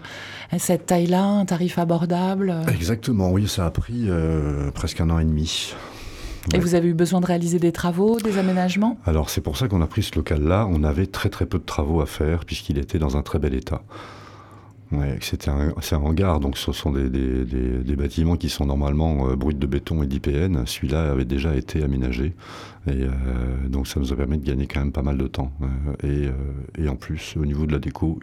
cette 0.59 0.87
taille-là, 0.87 1.25
un 1.25 1.45
tarif 1.45 1.79
abordable? 1.79 2.55
Exactement, 2.69 3.31
oui, 3.31 3.49
ça 3.49 3.67
a 3.67 3.71
pris 3.71 4.05
euh, 4.09 4.71
presque 4.71 5.01
un 5.01 5.11
an 5.11 5.19
et 5.19 5.25
demi. 5.25 5.75
Et 6.53 6.57
Ouais. 6.59 6.61
vous 6.61 6.77
avez 6.77 6.87
eu 6.87 6.95
besoin 6.95 7.21
de 7.21 7.27
réaliser 7.27 7.59
des 7.59 7.73
travaux, 7.73 8.21
des 8.21 8.39
aménagements? 8.39 8.99
Alors 9.05 9.31
c'est 9.31 9.41
pour 9.41 9.57
ça 9.57 9.67
qu'on 9.67 9.83
a 9.83 9.89
pris 9.89 10.05
ce 10.05 10.15
local-là. 10.15 10.69
On 10.71 10.85
avait 10.85 11.07
très 11.07 11.29
très 11.29 11.45
peu 11.45 11.59
de 11.59 11.65
travaux 11.65 12.01
à 12.01 12.07
faire 12.07 12.45
puisqu'il 12.45 12.79
était 12.79 13.01
dans 13.01 13.17
un 13.17 13.23
très 13.23 13.41
bel 13.41 13.53
état. 13.53 13.83
C'est 15.21 15.49
un 15.49 15.73
hangar, 15.93 16.39
donc 16.39 16.57
ce 16.57 16.73
sont 16.73 16.93
des 16.93 17.97
bâtiments 17.97 18.37
qui 18.37 18.49
sont 18.49 18.67
normalement 18.67 19.29
euh, 19.29 19.37
bruts 19.37 19.55
de 19.55 19.67
béton 19.67 20.03
et 20.03 20.07
d'IPN. 20.07 20.65
Celui-là 20.65 21.11
avait 21.11 21.25
déjà 21.25 21.55
été 21.57 21.83
aménagé 21.83 22.35
et 22.87 23.03
euh, 23.03 23.69
donc 23.69 23.89
ça 23.89 23.99
nous 23.99 24.13
a 24.13 24.17
permis 24.17 24.39
de 24.39 24.47
gagner 24.47 24.67
quand 24.67 24.81
même 24.81 24.93
pas 24.93 25.03
mal 25.03 25.19
de 25.19 25.27
temps. 25.27 25.51
Euh, 25.63 25.67
et, 26.05 26.29
euh, 26.29 26.85
et 26.85 26.89
en 26.89 26.97
plus, 26.97 27.37
au 27.37 27.45
niveau 27.45 27.67
de 27.67 27.73
la 27.73 27.79
déco, 27.79 28.21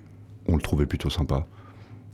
on 0.48 0.56
le 0.56 0.62
trouvait 0.62 0.86
plutôt 0.86 1.10
sympa. 1.10 1.46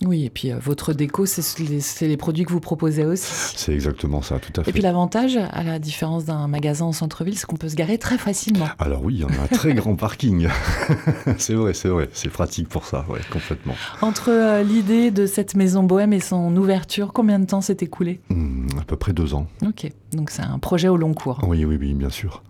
Oui, 0.05 0.23
et 0.23 0.29
puis 0.29 0.51
euh, 0.51 0.57
votre 0.59 0.93
déco, 0.93 1.25
c'est 1.25 2.07
les, 2.07 2.17
produits 2.17 2.45
que 2.45 2.51
vous 2.51 2.61
proposez 2.61 3.05
aussi. 3.05 3.53
C'est 3.55 3.73
exactement 3.73 4.21
ça, 4.21 4.39
tout 4.39 4.53
à 4.59 4.63
fait. 4.63 4.69
Et 4.69 4.73
puis 4.73 4.81
l'avantage, 4.81 5.37
à 5.37 5.63
la 5.63 5.77
différence 5.77 6.25
d'un 6.25 6.47
magasin 6.47 6.85
en 6.85 6.91
centre-ville, 6.93 7.37
c'est 7.37 7.45
qu'on 7.45 7.57
peut 7.57 7.67
se 7.67 7.75
garer 7.75 7.97
très 7.97 8.17
facilement. 8.17 8.67
Alors 8.79 9.03
oui, 9.03 9.23
on 9.25 9.39
a 9.39 9.43
un 9.43 9.47
très 9.47 9.73
grand 9.73 9.95
parking. 9.95 10.47
c'est 11.37 11.53
vrai, 11.53 11.73
c'est 11.73 11.89
vrai. 11.89 12.09
C'est 12.13 12.29
pratique 12.29 12.69
pour 12.69 12.85
ça, 12.85 13.05
ouais, 13.09 13.19
complètement. 13.29 13.75
Entre 14.01 14.29
euh, 14.31 14.63
l'idée 14.63 15.11
de 15.11 15.25
cette 15.25 15.55
maison 15.55 15.83
bohème 15.83 16.13
et 16.13 16.21
son 16.21 16.55
ouverture, 16.55 17.11
combien 17.11 17.39
de 17.39 17.45
temps 17.45 17.61
s'est 17.61 17.77
écoulé? 17.81 18.21
Hmm, 18.29 18.67
à 18.79 18.83
peu 18.83 18.95
près 18.95 19.11
deux 19.11 19.33
ans. 19.33 19.47
Ok, 19.65 19.91
donc 20.13 20.29
c'est 20.29 20.43
un 20.43 20.59
projet 20.59 20.87
au 20.87 20.97
long 20.97 21.13
cours. 21.13 21.39
Oui, 21.45 21.65
oui, 21.65 21.77
oui, 21.79 21.93
bien 21.93 22.09
sûr. 22.09 22.43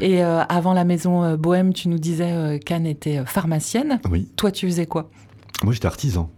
Et 0.00 0.24
euh, 0.24 0.42
avant 0.48 0.72
la 0.72 0.84
maison 0.84 1.36
bohème, 1.36 1.74
tu 1.74 1.88
nous 1.88 1.98
disais 1.98 2.58
qu'Anne 2.64 2.86
était 2.86 3.22
pharmacienne. 3.26 4.00
Oui. 4.10 4.28
Toi, 4.36 4.50
tu 4.50 4.66
faisais 4.66 4.86
quoi? 4.86 5.10
Moi, 5.62 5.72
j'étais 5.72 5.86
artisan. 5.86 6.30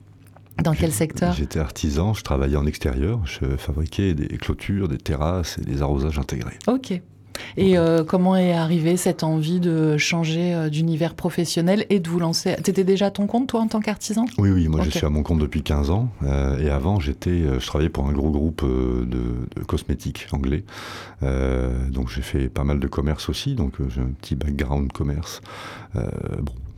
Dans 0.62 0.74
quel 0.74 0.92
secteur 0.92 1.32
J'étais 1.34 1.58
artisan, 1.58 2.14
je 2.14 2.22
travaillais 2.22 2.56
en 2.56 2.66
extérieur, 2.66 3.20
je 3.24 3.56
fabriquais 3.56 4.14
des 4.14 4.36
clôtures, 4.36 4.88
des 4.88 4.98
terrasses 4.98 5.58
et 5.58 5.64
des 5.64 5.82
arrosages 5.82 6.18
intégrés. 6.18 6.58
Ok. 6.66 7.00
Et 7.56 7.78
euh, 7.78 8.04
comment 8.04 8.36
est 8.36 8.52
arrivée 8.52 8.98
cette 8.98 9.22
envie 9.24 9.60
de 9.60 9.96
changer 9.96 10.52
euh, 10.54 10.68
d'univers 10.68 11.14
professionnel 11.14 11.86
et 11.88 11.98
de 11.98 12.08
vous 12.08 12.18
lancer? 12.18 12.54
T'étais 12.62 12.84
déjà 12.84 13.06
à 13.06 13.10
ton 13.10 13.26
compte, 13.26 13.48
toi, 13.48 13.60
en 13.60 13.66
tant 13.66 13.80
qu'artisan? 13.80 14.26
Oui, 14.36 14.50
oui, 14.50 14.68
moi 14.68 14.80
Ok. 14.80 14.86
je 14.86 14.90
suis 14.90 15.06
à 15.06 15.10
mon 15.10 15.22
compte 15.22 15.38
depuis 15.38 15.62
15 15.62 15.88
ans. 15.90 16.10
euh, 16.22 16.58
et 16.58 16.68
avant, 16.68 17.00
j'étais, 17.00 17.44
je 17.58 17.66
travaillais 17.66 17.88
pour 17.88 18.06
un 18.06 18.12
gros 18.12 18.30
groupe 18.30 18.62
de, 18.64 19.06
de 19.56 19.64
cosmétiques 19.66 20.26
anglais. 20.32 20.64
Euh, 21.22 21.88
donc 21.88 22.10
j'ai 22.10 22.20
fait 22.22 22.48
pas 22.50 22.64
mal 22.64 22.78
de 22.78 22.86
commerce 22.88 23.30
aussi, 23.30 23.54
donc 23.54 23.74
j'ai 23.88 24.02
un 24.02 24.10
petit 24.20 24.34
background 24.34 24.92
commerce. 24.92 25.40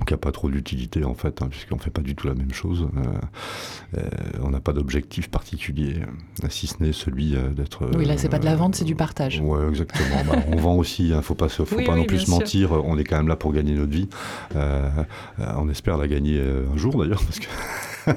Euh, 0.02 0.04
bon, 0.04 0.04
qui 0.04 0.14
n'a 0.14 0.18
pas 0.18 0.32
trop 0.32 0.50
d'utilité 0.50 1.04
en 1.04 1.14
fait, 1.14 1.42
hein, 1.42 1.48
puisqu'on 1.50 1.78
fait 1.78 1.90
pas 1.90 2.02
du 2.02 2.14
tout 2.14 2.26
la 2.26 2.34
même 2.34 2.52
chose. 2.52 2.88
Euh, 2.96 3.98
euh, 3.98 4.02
on 4.42 4.50
n'a 4.50 4.60
pas 4.60 4.72
d'objectif 4.72 5.28
particulier, 5.30 5.96
euh, 6.42 6.46
si 6.48 6.66
ce 6.66 6.82
n'est 6.82 6.92
celui 6.92 7.34
euh, 7.36 7.50
d'être. 7.50 7.88
Oui, 7.96 8.04
là, 8.04 8.16
c'est 8.18 8.28
pas 8.28 8.38
de 8.38 8.44
la 8.44 8.56
vente, 8.56 8.74
c'est 8.74 8.84
du 8.84 8.94
partage. 8.94 9.40
Ouais, 9.40 9.68
exactement. 9.68 10.02
Bah, 10.26 10.36
on 10.52 10.56
vend 10.56 10.74
aussi, 10.76 11.08
il 11.08 11.16
ne 11.16 11.20
faut 11.20 11.34
pas, 11.34 11.48
se- 11.48 11.64
faut 11.64 11.76
Oui, 11.76 11.84
pas 11.84 11.92
oui, 11.94 12.00
non 12.00 12.04
plus 12.06 12.18
se 12.20 12.24
sûr. 12.26 12.34
mentir, 12.34 12.72
on 12.72 12.96
est 12.98 13.04
quand 13.04 13.16
même 13.16 13.28
là 13.28 13.36
pour 13.36 13.52
gagner 13.52 13.74
notre 13.74 13.90
vie. 13.92 14.08
On 15.38 15.68
espère 15.68 15.96
la 15.96 16.06
gagner 16.08 16.40
un 16.40 16.76
jour 16.76 16.98
d'ailleurs, 17.02 17.22
parce 17.24 17.38
que. 17.38 17.46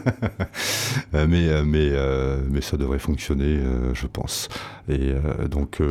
Euh, 1.13 1.27
mais, 1.29 1.47
euh, 1.49 1.63
mais, 1.65 1.89
euh, 1.91 2.41
mais 2.49 2.61
ça 2.61 2.77
devrait 2.77 2.99
fonctionner, 2.99 3.59
je 3.93 4.07
pense. 4.07 4.49
Et 4.89 5.13
donc, 5.49 5.81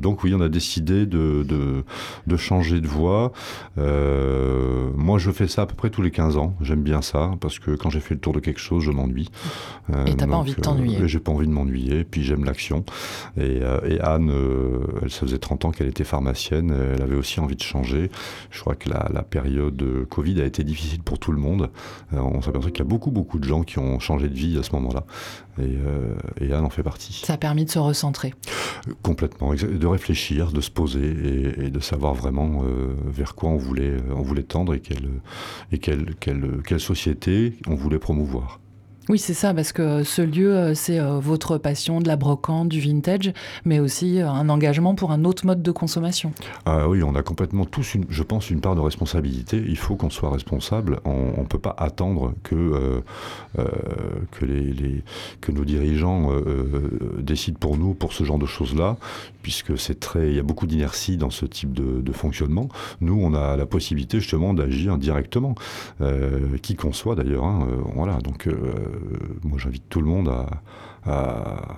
donc 0.00 0.24
oui, 0.24 0.34
on 0.34 0.40
a 0.40 0.48
décidé 0.48 1.06
de, 1.06 1.44
de, 1.46 1.84
de 2.26 2.36
changer 2.36 2.80
de 2.80 2.86
voie. 2.86 3.32
Euh, 3.78 4.90
moi, 4.96 5.18
je 5.18 5.30
fais 5.30 5.48
ça 5.48 5.62
à 5.62 5.66
peu 5.66 5.74
près 5.74 5.90
tous 5.90 6.02
les 6.02 6.10
15 6.10 6.36
ans. 6.36 6.54
J'aime 6.60 6.82
bien 6.82 7.02
ça, 7.02 7.32
parce 7.40 7.58
que 7.58 7.72
quand 7.72 7.90
j'ai 7.90 8.00
fait 8.00 8.14
le 8.14 8.20
tour 8.20 8.32
de 8.32 8.40
quelque 8.40 8.60
chose, 8.60 8.82
je 8.84 8.90
m'ennuie. 8.90 9.30
Euh, 9.92 10.06
Et 10.06 10.14
t'as 10.16 10.26
pas 10.26 10.36
envie 10.36 10.54
de 10.54 10.60
t'ennuyer. 10.60 11.06
J'ai 11.06 11.20
pas 11.20 11.32
envie 11.32 11.46
de 11.46 11.52
m'ennuyer, 11.52 12.04
puis 12.04 12.22
j'aime 12.22 12.44
l'action. 12.44 12.84
Et, 13.38 13.60
et 13.86 14.00
Anne, 14.00 14.32
elle, 15.02 15.10
ça 15.10 15.20
faisait 15.20 15.38
30 15.38 15.66
ans 15.66 15.70
qu'elle 15.70 15.88
était 15.88 16.04
pharmacienne, 16.04 16.74
elle 16.94 17.02
avait 17.02 17.16
aussi 17.16 17.40
envie 17.40 17.56
de 17.56 17.62
changer. 17.62 18.10
Je 18.50 18.60
crois 18.60 18.74
que 18.74 18.88
la, 18.88 19.08
la 19.12 19.22
période 19.22 19.82
Covid 20.08 20.40
a 20.40 20.44
été 20.44 20.64
difficile 20.64 21.02
pour 21.02 21.18
tout 21.18 21.32
le 21.32 21.38
monde. 21.38 21.70
On 22.12 22.40
s'aperçoit 22.42 22.70
qu'il 22.70 22.84
y 22.84 22.86
a 22.86 22.90
beaucoup 22.90 23.07
beaucoup, 23.10 23.28
beaucoup 23.28 23.38
de 23.38 23.44
gens 23.44 23.62
qui 23.62 23.78
ont 23.78 23.98
changé 23.98 24.28
de 24.28 24.34
vie 24.34 24.58
à 24.58 24.62
ce 24.62 24.72
moment-là. 24.72 25.04
Et, 25.58 25.62
euh, 25.64 26.14
et 26.40 26.52
Anne 26.52 26.64
en 26.64 26.70
fait 26.70 26.82
partie. 26.82 27.22
Ça 27.24 27.34
a 27.34 27.36
permis 27.36 27.64
de 27.64 27.70
se 27.70 27.78
recentrer. 27.78 28.32
Complètement, 29.02 29.52
de 29.54 29.86
réfléchir, 29.86 30.52
de 30.52 30.60
se 30.60 30.70
poser 30.70 31.00
et, 31.00 31.66
et 31.66 31.70
de 31.70 31.80
savoir 31.80 32.14
vraiment 32.14 32.62
euh, 32.62 32.94
vers 33.04 33.34
quoi 33.34 33.50
on 33.50 33.56
voulait, 33.56 33.96
on 34.14 34.22
voulait 34.22 34.44
tendre 34.44 34.72
et 34.74 34.80
quelle, 34.80 35.08
et 35.72 35.78
quelle, 35.78 36.14
quelle, 36.20 36.62
quelle 36.64 36.80
société 36.80 37.54
on 37.66 37.74
voulait 37.74 37.98
promouvoir. 37.98 38.60
Oui, 39.08 39.18
c'est 39.18 39.34
ça, 39.34 39.54
parce 39.54 39.72
que 39.72 40.02
ce 40.02 40.20
lieu, 40.20 40.54
euh, 40.54 40.74
c'est 40.74 41.00
euh, 41.00 41.18
votre 41.18 41.56
passion 41.56 42.00
de 42.00 42.08
la 42.08 42.16
brocante, 42.16 42.68
du 42.68 42.78
vintage, 42.78 43.32
mais 43.64 43.80
aussi 43.80 44.20
euh, 44.20 44.28
un 44.28 44.50
engagement 44.50 44.94
pour 44.94 45.12
un 45.12 45.24
autre 45.24 45.46
mode 45.46 45.62
de 45.62 45.70
consommation. 45.70 46.32
Ah 46.66 46.88
oui, 46.88 47.02
on 47.02 47.14
a 47.14 47.22
complètement 47.22 47.64
tous, 47.64 47.96
je 48.08 48.22
pense, 48.22 48.50
une 48.50 48.60
part 48.60 48.74
de 48.74 48.80
responsabilité. 48.80 49.64
Il 49.66 49.78
faut 49.78 49.96
qu'on 49.96 50.10
soit 50.10 50.30
responsable. 50.30 51.00
On 51.06 51.40
ne 51.40 51.46
peut 51.46 51.58
pas 51.58 51.74
attendre 51.78 52.34
que, 52.42 52.54
euh, 52.54 53.00
euh, 53.58 53.64
que, 55.40 55.52
nos 55.52 55.64
dirigeants 55.64 56.30
euh, 56.30 56.42
euh, 56.46 57.22
décident 57.22 57.58
pour 57.58 57.78
nous 57.78 57.94
pour 57.94 58.12
ce 58.12 58.24
genre 58.24 58.38
de 58.38 58.46
choses-là, 58.46 58.98
puisque 59.42 59.78
c'est 59.78 59.98
très, 59.98 60.28
il 60.28 60.36
y 60.36 60.38
a 60.38 60.42
beaucoup 60.42 60.66
d'inertie 60.66 61.16
dans 61.16 61.30
ce 61.30 61.46
type 61.46 61.72
de, 61.72 62.12
fonctionnement. 62.12 62.68
Nous, 63.00 63.18
on 63.18 63.32
a 63.32 63.56
la 63.56 63.64
possibilité 63.64 64.18
justement 64.18 64.52
d'agir 64.52 64.98
directement, 64.98 65.54
euh, 66.00 66.58
qui 66.60 66.74
qu'on 66.74 66.92
soit 66.92 67.14
d'ailleurs. 67.14 67.44
hein, 67.44 67.66
euh, 67.70 67.76
voilà, 67.94 68.18
donc 68.18 68.48
euh, 68.48 68.54
moi 69.44 69.58
j'invite 69.58 69.88
tout 69.88 70.00
le 70.00 70.06
monde 70.06 70.28
à, 70.28 71.10
à- 71.10 71.76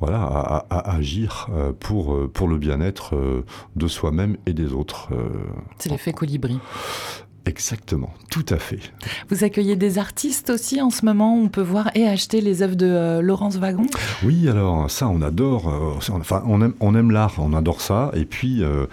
voilà, 0.00 0.20
à, 0.22 0.66
à- 0.68 0.78
à 0.90 0.96
agir 0.96 1.48
euh, 1.54 1.72
pour, 1.78 2.14
euh, 2.14 2.28
pour 2.32 2.48
le 2.48 2.58
bien-être 2.58 3.14
euh, 3.14 3.44
de 3.76 3.86
soi-même 3.86 4.36
et 4.46 4.52
des 4.52 4.72
autres. 4.72 5.08
euh, 5.12 5.28
C'est 5.78 5.90
l'effet 5.90 6.12
colibri. 6.12 6.58
Exactement, 7.44 8.10
tout 8.30 8.44
à 8.50 8.56
fait. 8.56 8.78
Vous 9.28 9.42
accueillez 9.42 9.74
des 9.74 9.98
artistes 9.98 10.50
aussi 10.50 10.80
en 10.80 10.90
ce 10.90 11.04
moment? 11.04 11.36
On 11.36 11.48
peut 11.48 11.60
voir 11.62 11.90
et 11.96 12.06
acheter 12.06 12.40
les 12.40 12.62
œuvres 12.62 12.76
de 12.76 12.86
euh, 12.86 13.20
Laurence 13.20 13.56
Wagon? 13.56 13.86
Oui, 14.24 14.48
alors 14.48 14.88
ça, 14.88 15.08
on 15.08 15.22
adore. 15.22 15.68
euh, 15.68 15.94
enfin, 16.20 16.42
on 16.46 16.62
aime, 16.62 16.74
on 16.78 16.94
aime 16.94 17.10
l'art, 17.10 17.34
on 17.38 17.52
adore 17.52 17.80
ça. 17.80 18.12
Et 18.14 18.26
puis, 18.26 18.62
euh, 18.62 18.86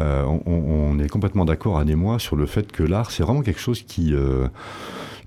euh, 0.00 0.24
on, 0.46 0.52
on 0.52 0.98
est 0.98 1.08
complètement 1.08 1.46
d'accord, 1.46 1.78
Anne 1.78 1.88
et 1.88 1.94
moi, 1.94 2.18
sur 2.18 2.36
le 2.36 2.44
fait 2.44 2.70
que 2.72 2.82
l'art, 2.82 3.10
c'est 3.10 3.22
vraiment 3.22 3.40
quelque 3.40 3.60
chose 3.60 3.80
qui, 3.82 4.14
euh, 4.14 4.48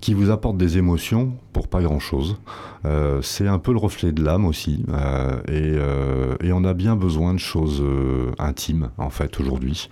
qui 0.00 0.14
vous 0.14 0.30
apporte 0.30 0.56
des 0.56 0.78
émotions 0.78 1.32
pour 1.52 1.68
pas 1.68 1.82
grand-chose. 1.82 2.38
Euh, 2.84 3.20
c'est 3.22 3.48
un 3.48 3.58
peu 3.58 3.72
le 3.72 3.78
reflet 3.78 4.12
de 4.12 4.22
l'âme 4.22 4.46
aussi. 4.46 4.84
euh, 4.90 5.38
et, 5.48 5.74
euh, 5.76 6.36
et 6.42 6.52
on 6.52 6.64
a 6.64 6.74
bien 6.74 6.94
besoin 6.94 7.34
de 7.34 7.38
choses 7.38 7.82
euh, 7.82 8.32
intimes, 8.38 8.90
en 8.98 9.10
fait, 9.10 9.40
aujourd'hui. 9.40 9.90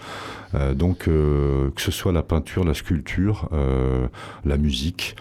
Euh, 0.54 0.74
donc, 0.74 0.98
que 1.06 1.72
ce 1.76 1.90
soit 1.90 2.12
la 2.12 2.22
peinture, 2.22 2.64
la 2.64 2.74
sculpture, 2.74 3.48
la 4.44 4.56
musique, 4.56 5.16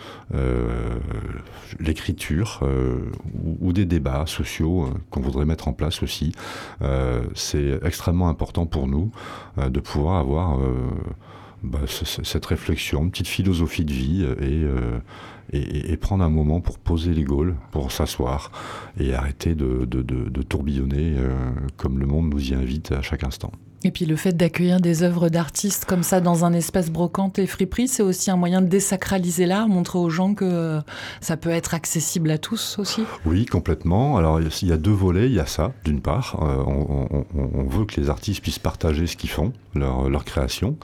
l'écriture 1.79 2.61
ou, 3.61 3.73
des 3.73 3.85
débats 3.85 4.25
sociaux 4.27 4.89
qu'on 5.09 5.21
voudrait 5.21 5.45
mettre 5.45 5.67
en 5.67 5.73
place 5.73 6.03
aussi, 6.03 6.31
c'est 7.33 7.79
extrêmement 7.83 8.29
important 8.29 8.65
pour 8.65 8.87
nous 8.87 9.11
de 9.57 9.79
pouvoir 9.79 10.19
avoir 10.19 10.59
bah, 11.65 11.79
ce- 11.87 12.05
ce- 12.05 12.23
cette 12.23 12.45
réflexion, 12.45 13.03
une 13.03 13.11
petite 13.11 13.27
philosophie 13.27 13.85
de 13.85 13.93
vie 13.93 14.23
euh, 14.23 14.35
et, 14.41 14.63
euh, 14.63 14.99
et- 15.51 15.91
et- 15.91 15.97
prendre 15.97 16.23
un 16.23 16.29
moment 16.29 16.61
pour 16.61 16.79
poser 16.79 17.13
les 17.13 17.23
gaules, 17.23 17.55
pour 17.71 17.91
s'asseoir 17.91 18.51
et 18.99 19.13
arrêter 19.13 19.55
de- 19.55 19.85
de 20.29 20.41
tourbillonner 20.41 21.15
euh, 21.17 21.51
comme 21.77 21.99
le 21.99 22.05
monde 22.05 22.29
nous 22.29 22.51
y 22.51 22.53
invite 22.55 22.91
à 22.91 23.01
chaque 23.01 23.23
instant. 23.23 23.51
Et 23.83 23.91
puis 23.91 24.05
le 24.05 24.15
fait 24.15 24.35
d'accueillir 24.35 24.79
des 24.79 25.03
œuvres 25.03 25.29
d'artistes 25.29 25.85
comme 25.85 26.01
ça 26.01 26.19
dans 26.19 26.43
un 26.43 26.53
espace 26.53 26.89
brocante 26.89 27.37
et 27.37 27.45
friperie, 27.45 27.87
c'est 27.87 28.01
aussi 28.01 28.31
un 28.31 28.35
moyen 28.35 28.61
de 28.61 28.67
désacraliser 28.67 29.45
l'art, 29.45 29.67
montrer 29.67 29.99
aux 29.99 30.09
gens 30.09 30.33
que 30.33 30.45
euh, 30.45 30.81
ça 31.21 31.37
peut 31.37 31.49
être 31.51 31.73
accessible 31.73 32.31
à 32.31 32.37
tous 32.37 32.79
aussi. 32.79 33.03
Oui, 33.25 33.45
complètement. 33.45 34.17
Alors, 34.17 34.39
il 34.41 34.67
y 34.67 34.71
a 34.71 34.77
deux 34.77 34.91
volets. 34.91 35.27
Il 35.27 35.33
y 35.33 35.39
a 35.39 35.45
ça, 35.45 35.71
d'une 35.83 36.01
part. 36.01 36.39
Euh, 36.41 36.63
on, 36.65 37.63
veut 37.65 37.85
que 37.85 37.99
les 37.99 38.09
artistes 38.09 38.41
puissent 38.41 38.59
partager 38.59 39.05
ce 39.05 39.17
qu'ils 39.17 39.29
font, 39.29 39.53
leur, 39.75 40.09
leur 40.09 40.23
création. 40.23 40.77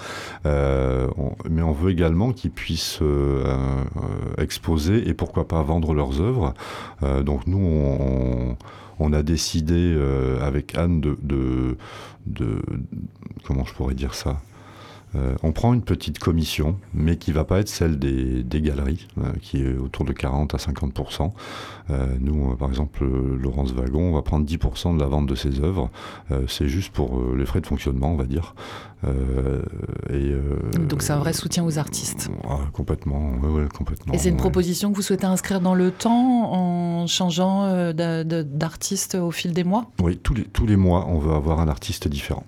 Euh, 0.45 1.07
mais 1.49 1.61
on 1.61 1.71
veut 1.71 1.91
également 1.91 2.33
qu'ils 2.33 2.51
puissent 2.51 2.99
exposer 4.37 5.07
et 5.07 5.13
pourquoi 5.13 5.47
pas 5.47 5.61
vendre 5.63 5.93
leurs 5.93 6.21
œuvres. 6.21 6.53
Donc, 7.01 7.47
nous, 7.47 7.57
on, 7.57 8.57
on 9.01 9.13
a 9.13 9.23
décidé 9.23 9.73
euh, 9.95 10.39
avec 10.41 10.77
Anne 10.77 11.01
de, 11.01 11.77
Comment 13.45 13.65
je 13.65 13.73
pourrais 13.73 13.95
dire 13.95 14.13
ça? 14.13 14.41
Euh, 15.15 15.35
on 15.43 15.51
prend 15.51 15.73
une 15.73 15.81
petite 15.81 16.19
commission, 16.19 16.77
mais 16.93 17.17
qui 17.17 17.31
va 17.31 17.43
pas 17.43 17.59
être 17.59 17.67
celle 17.67 17.99
des, 17.99 18.43
des 18.43 18.61
galeries, 18.61 19.07
euh, 19.17 19.31
qui 19.41 19.61
est 19.61 19.77
autour 19.77 20.05
de 20.05 20.13
40 20.13 20.53
à 20.53 20.57
50% 20.57 21.31
euh, 21.89 22.07
nous, 22.19 22.51
euh, 22.51 22.55
par 22.55 22.69
exemple, 22.69 23.05
Laurence 23.05 23.73
Wagon, 23.73 24.11
on 24.11 24.13
va 24.13 24.21
prendre 24.21 24.45
10% 24.45 24.95
de 24.95 24.99
la 25.01 25.07
vente 25.07 25.25
de 25.25 25.35
ses 25.35 25.59
œuvres. 25.59 25.89
C'est 26.47 26.67
juste 26.67 26.93
pour 26.93 27.21
les 27.35 27.45
frais 27.45 27.61
de 27.61 27.67
fonctionnement, 27.67 28.11
on 28.13 28.15
va 28.15 28.25
dire. 28.25 28.55
Et, 30.09 30.33
Donc 30.87 31.01
c'est 31.01 31.11
un 31.11 31.19
vrai 31.19 31.33
soutien 31.33 31.65
aux 31.65 31.77
artistes. 31.77 32.29
complètement, 32.73 33.31
ouais, 33.41 33.49
ouais, 33.49 33.67
complètement. 33.75 34.13
Et 34.13 34.17
c'est 34.17 34.29
une 34.29 34.35
ouais. 34.35 34.41
proposition 34.41 34.91
que 34.91 34.95
vous 34.95 35.01
souhaitez 35.01 35.25
inscrire 35.25 35.59
dans 35.59 35.75
le 35.75 35.91
temps 35.91 36.53
en 36.53 37.07
changeant 37.07 37.91
d'artiste 37.93 39.15
au 39.15 39.31
fil 39.31 39.53
des 39.53 39.63
mois? 39.63 39.89
Oui, 40.01 40.17
tous 40.17 40.33
les, 40.33 40.43
tous 40.43 40.65
les 40.65 40.77
mois, 40.77 41.07
on 41.07 41.19
veut 41.19 41.33
avoir 41.33 41.59
un 41.59 41.67
artiste 41.67 42.07
différent. 42.07 42.45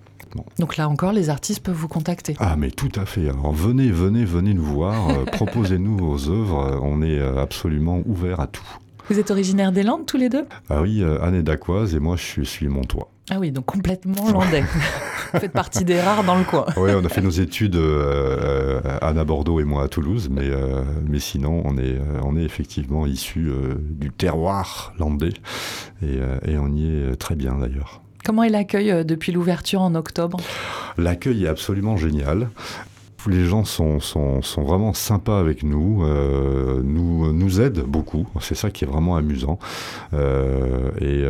Donc 0.60 0.78
là 0.78 0.89
encore, 0.89 1.12
les 1.12 1.30
artistes 1.30 1.62
peuvent 1.63 1.76
vous 1.76 1.88
contacter. 1.88 2.36
Ah, 2.39 2.56
mais 2.58 2.72
tout 2.72 2.91
à 2.96 3.06
fait. 3.06 3.30
Alors 3.30 3.52
venez, 3.52 3.89
venez, 3.91 4.26
venez 4.26 4.54
nous 4.54 4.63
voir. 4.63 5.10
euh, 5.10 5.26
Proposez-nous 5.32 5.98
vos 5.98 6.30
œuvres. 6.30 6.60
euh, 6.74 6.80
On 6.82 7.02
est 7.02 7.19
euh, 7.19 7.41
absolument 7.41 8.02
ouvert 8.06 8.39
à 8.39 8.48
tout. 8.48 8.65
Vous 9.10 9.19
êtes 9.19 9.32
originaire 9.32 9.72
des 9.74 9.84
Landes 9.84 10.06
tous 10.06 10.15
les 10.17 10.30
deux? 10.30 10.46
Ah 10.69 10.82
oui, 10.82 11.04
Anne 11.22 11.36
est 11.36 11.43
d'Aquoise 11.43 11.93
et 11.93 12.00
moi, 12.00 12.15
je 12.15 12.24
suis, 12.24 12.46
suis 12.46 12.67
montois. 12.69 13.10
Ah 13.30 13.36
oui, 13.38 13.52
donc 13.52 13.65
complètement 13.65 14.30
landais. 14.32 14.62
vous 15.34 15.39
faites 15.39 15.52
partie 15.52 15.84
des 15.84 16.00
rares 16.00 16.24
dans 16.24 16.38
le 16.38 16.46
coin. 16.46 16.65
Oui, 16.78 16.91
on 16.96 17.04
a 17.04 17.10
fait 17.10 17.22
nos 17.22 17.30
études, 17.30 17.76
euh, 17.76 18.82
Anne 19.02 19.17
à 19.17 19.26
Bordeaux 19.26 19.60
et 19.60 19.65
moi 19.65 19.84
à 19.84 19.88
Toulouse, 19.89 20.30
mais, 20.32 20.50
euh, 20.50 20.84
mais 21.08 21.19
sinon, 21.19 21.62
on 21.65 21.78
est, 21.78 21.98
on 22.24 22.38
est 22.38 22.43
effectivement 22.43 23.06
issus 23.06 23.50
euh, 23.50 23.76
du 23.80 24.10
terroir 24.10 24.93
landais 24.98 25.34
et, 26.02 26.19
et 26.50 26.58
on 26.58 26.69
y 26.74 26.86
est 26.88 27.15
très 27.17 27.36
bien 27.36 27.56
d'ailleurs. 27.58 28.02
Comment 28.23 28.43
est 28.43 28.49
l'accueil 28.49 28.89
euh, 28.89 29.03
depuis 29.03 29.31
l'ouverture 29.31 29.81
en 29.81 29.95
octobre? 29.95 30.39
L'accueil 30.97 31.45
est 31.45 31.47
absolument 31.47 31.97
génial. 31.97 32.49
Les 33.27 33.45
gens 33.45 33.63
sont, 33.63 33.99
vraiment 34.57 34.93
sympas 34.93 35.39
avec 35.39 35.63
nous, 35.63 36.03
euh, 36.03 36.81
nous, 36.83 37.31
nous 37.31 37.62
aident 37.62 37.83
beaucoup. 37.86 38.27
C'est 38.41 38.55
ça 38.55 38.69
qui 38.69 38.83
est 38.83 38.88
vraiment 38.88 39.15
amusant. 39.15 39.59
Euh, 40.13 40.89
et, 40.99 41.23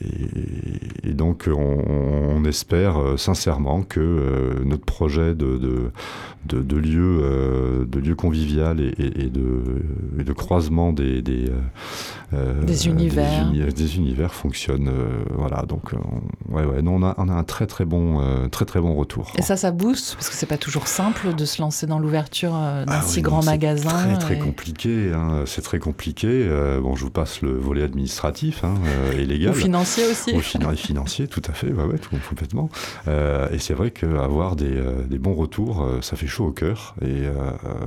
et- 0.00 1.08
et 1.10 1.12
donc, 1.14 1.48
on, 1.52 1.58
on 2.36 2.44
espère 2.44 2.96
euh, 2.98 3.16
sincèrement 3.16 3.82
que 3.82 4.00
euh, 4.00 4.54
notre 4.64 4.84
projet 4.84 5.34
de, 5.34 5.58
de, 5.58 5.90
de, 6.46 6.62
de 6.62 6.76
lieu, 6.76 7.20
euh, 7.22 7.84
de 7.84 7.98
lieu 7.98 8.14
convivial 8.14 8.80
et, 8.80 8.94
et- 8.98 9.24
et 9.24 9.30
de, 9.30 10.32
croisement 10.32 10.92
des, 10.92 11.20
des, 11.22 11.50
Des 12.66 12.86
univers. 12.88 13.50
des, 13.50 13.58
uni- 13.60 13.72
des 13.72 13.96
univers 13.96 14.32
fonctionne. 14.32 14.90
voilà, 15.34 15.64
donc, 15.68 15.90
on, 15.92 16.54
ouais, 16.54 16.64
ouais, 16.64 16.80
non, 16.82 16.96
on, 16.96 17.02
a, 17.02 17.14
on 17.18 17.28
a 17.28 17.32
un 17.34 17.44
très 17.44 17.66
très 17.66 17.84
bon, 17.84 18.20
très 18.50 18.64
très 18.64 18.80
bon 18.80 18.94
retour. 18.94 19.32
Et 19.36 19.42
ça, 19.42 19.56
ça 19.56 19.70
booste 19.70 20.14
Parce 20.14 20.30
que 20.30 20.34
c'est 20.34 20.46
pas 20.46 20.56
toujours 20.56 20.86
simple 20.86 21.34
de 21.34 21.44
se 21.44 21.60
lancer 21.60 21.86
dans 21.86 21.98
l'ouverture 21.98 22.52
d'un 22.52 22.84
Ah 22.88 23.02
si 23.02 23.16
oui, 23.16 23.22
grand 23.22 23.36
non, 23.36 23.42
c'est 23.42 23.50
magasin. 23.50 23.90
Très 23.90 24.18
très 24.18 24.38
compliqué, 24.38 25.12
hein, 25.14 25.42
c'est 25.46 25.62
très 25.62 25.78
compliqué. 25.78 26.48
Bon, 26.82 26.94
je 26.96 27.04
vous 27.04 27.10
passe 27.10 27.42
le 27.42 27.52
volet 27.52 27.82
administratif 27.82 28.64
hein, 28.64 28.74
et 29.14 29.24
légal. 29.26 29.50
Ou 29.50 29.54
financier 29.84 30.04
aussi 30.10 30.34
Au 30.36 30.40
finan- 30.40 30.76
financier, 30.76 31.26
tout 31.28 31.42
à 31.48 31.52
fait, 31.52 31.72
ouais, 31.72 31.98
tout- 31.98 32.16
complètement. 32.28 32.70
Euh, 33.08 33.48
et 33.50 33.58
c'est 33.58 33.74
vrai 33.74 33.90
qu'avoir 33.90 34.56
des, 34.56 34.76
euh, 34.76 35.02
des 35.04 35.18
bons 35.18 35.34
retours, 35.34 35.82
euh, 35.82 36.00
ça 36.00 36.16
fait 36.16 36.26
chaud 36.26 36.46
au 36.46 36.52
cœur. 36.52 36.94
Et 37.02 37.22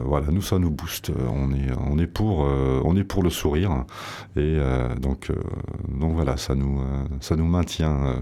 voilà, 0.03 0.27
nous, 0.31 0.41
ça 0.41 0.59
nous 0.59 0.71
booste. 0.71 1.11
On 1.29 1.51
est, 1.53 1.71
on 1.89 1.97
est, 1.99 2.07
pour, 2.07 2.39
on 2.39 2.95
est 2.95 3.03
pour 3.03 3.23
le 3.23 3.29
sourire. 3.29 3.85
Et 4.35 4.57
donc, 5.01 5.31
donc 5.89 6.13
voilà, 6.13 6.37
ça 6.37 6.55
nous, 6.55 6.81
ça 7.21 7.35
nous 7.35 7.45
maintient, 7.45 8.15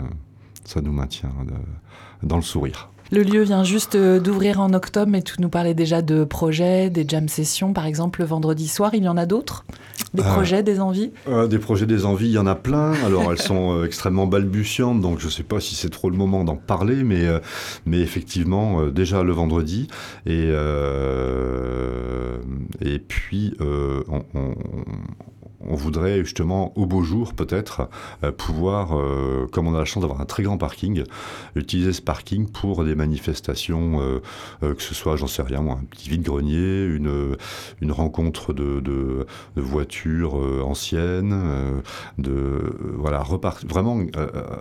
ça 0.65 0.81
nous 0.81 0.91
maintient 0.93 1.31
dans 2.21 2.35
le 2.37 2.41
sourire. 2.41 2.89
Le 3.15 3.21
lieu 3.21 3.43
vient 3.43 3.63
juste 3.63 3.93
euh, 3.93 4.19
d'ouvrir 4.19 4.59
en 4.59 4.73
octobre, 4.73 5.11
mais 5.11 5.21
tu 5.21 5.35
nous 5.39 5.47
parlais 5.49 5.75
déjà 5.75 6.01
de 6.01 6.23
projets, 6.23 6.89
des 6.89 7.05
jam 7.07 7.27
sessions, 7.27 7.71
par 7.71 7.85
exemple, 7.85 8.21
le 8.21 8.25
vendredi 8.25 8.67
soir. 8.67 8.95
Il 8.95 9.03
y 9.03 9.07
en 9.07 9.17
a 9.17 9.27
d'autres? 9.27 9.65
Des 10.15 10.23
Ah. 10.25 10.33
projets, 10.33 10.63
des 10.63 10.79
envies? 10.79 11.11
Euh, 11.27 11.45
des 11.45 11.59
projets, 11.59 11.85
des 11.85 12.05
envies, 12.07 12.25
il 12.29 12.31
y 12.31 12.37
en 12.39 12.47
a 12.47 12.55
plein. 12.55 12.93
Alors 13.05 13.31
elles 13.31 13.37
sont 13.41 13.77
euh, 13.77 13.85
extrêmement 13.85 14.25
balbutiantes, 14.25 14.99
donc 14.99 15.19
je 15.19 15.27
ne 15.27 15.31
sais 15.31 15.43
pas 15.43 15.59
si 15.59 15.75
c'est 15.75 15.91
trop 15.91 16.09
le 16.09 16.17
moment 16.17 16.43
d'en 16.43 16.55
parler, 16.55 17.03
mais, 17.03 17.25
euh, 17.27 17.37
mais 17.85 17.99
effectivement, 17.99 18.81
euh, 18.81 18.89
déjà 18.91 19.21
le 19.21 19.31
vendredi. 19.31 19.87
Et, 20.25 20.45
euh, 20.47 22.37
et 22.81 22.97
puis, 22.97 23.53
euh, 23.61 24.01
on, 24.09 24.23
on- 24.33 24.55
on 25.67 25.75
voudrait 25.75 26.19
justement 26.23 26.73
au 26.77 26.85
beau 26.85 27.03
jour 27.03 27.33
peut-être 27.33 27.89
euh, 28.23 28.31
pouvoir, 28.31 28.97
euh, 28.97 29.47
comme 29.51 29.67
on 29.67 29.75
a 29.75 29.79
la 29.79 29.85
chance 29.85 30.01
d'avoir 30.01 30.21
un 30.21 30.25
très 30.25 30.43
grand 30.43 30.57
parking, 30.57 31.03
utiliser 31.55 31.93
ce 31.93 32.01
parking 32.01 32.49
pour 32.49 32.83
des 32.83 32.95
manifestations, 32.95 34.01
euh, 34.01 34.73
que 34.73 34.81
ce 34.81 34.93
soit, 34.93 35.15
j'en 35.15 35.27
sais 35.27 35.41
rien, 35.41 35.61
un 35.67 35.83
petit 35.89 36.09
vide-grenier, 36.09 36.85
une, 36.85 37.37
une 37.81 37.91
rencontre 37.91 38.53
de, 38.53 39.25
voitures 39.55 40.35
anciennes, 40.65 41.81
de 42.17 42.75
voilà 42.97 43.23
vraiment 43.67 43.99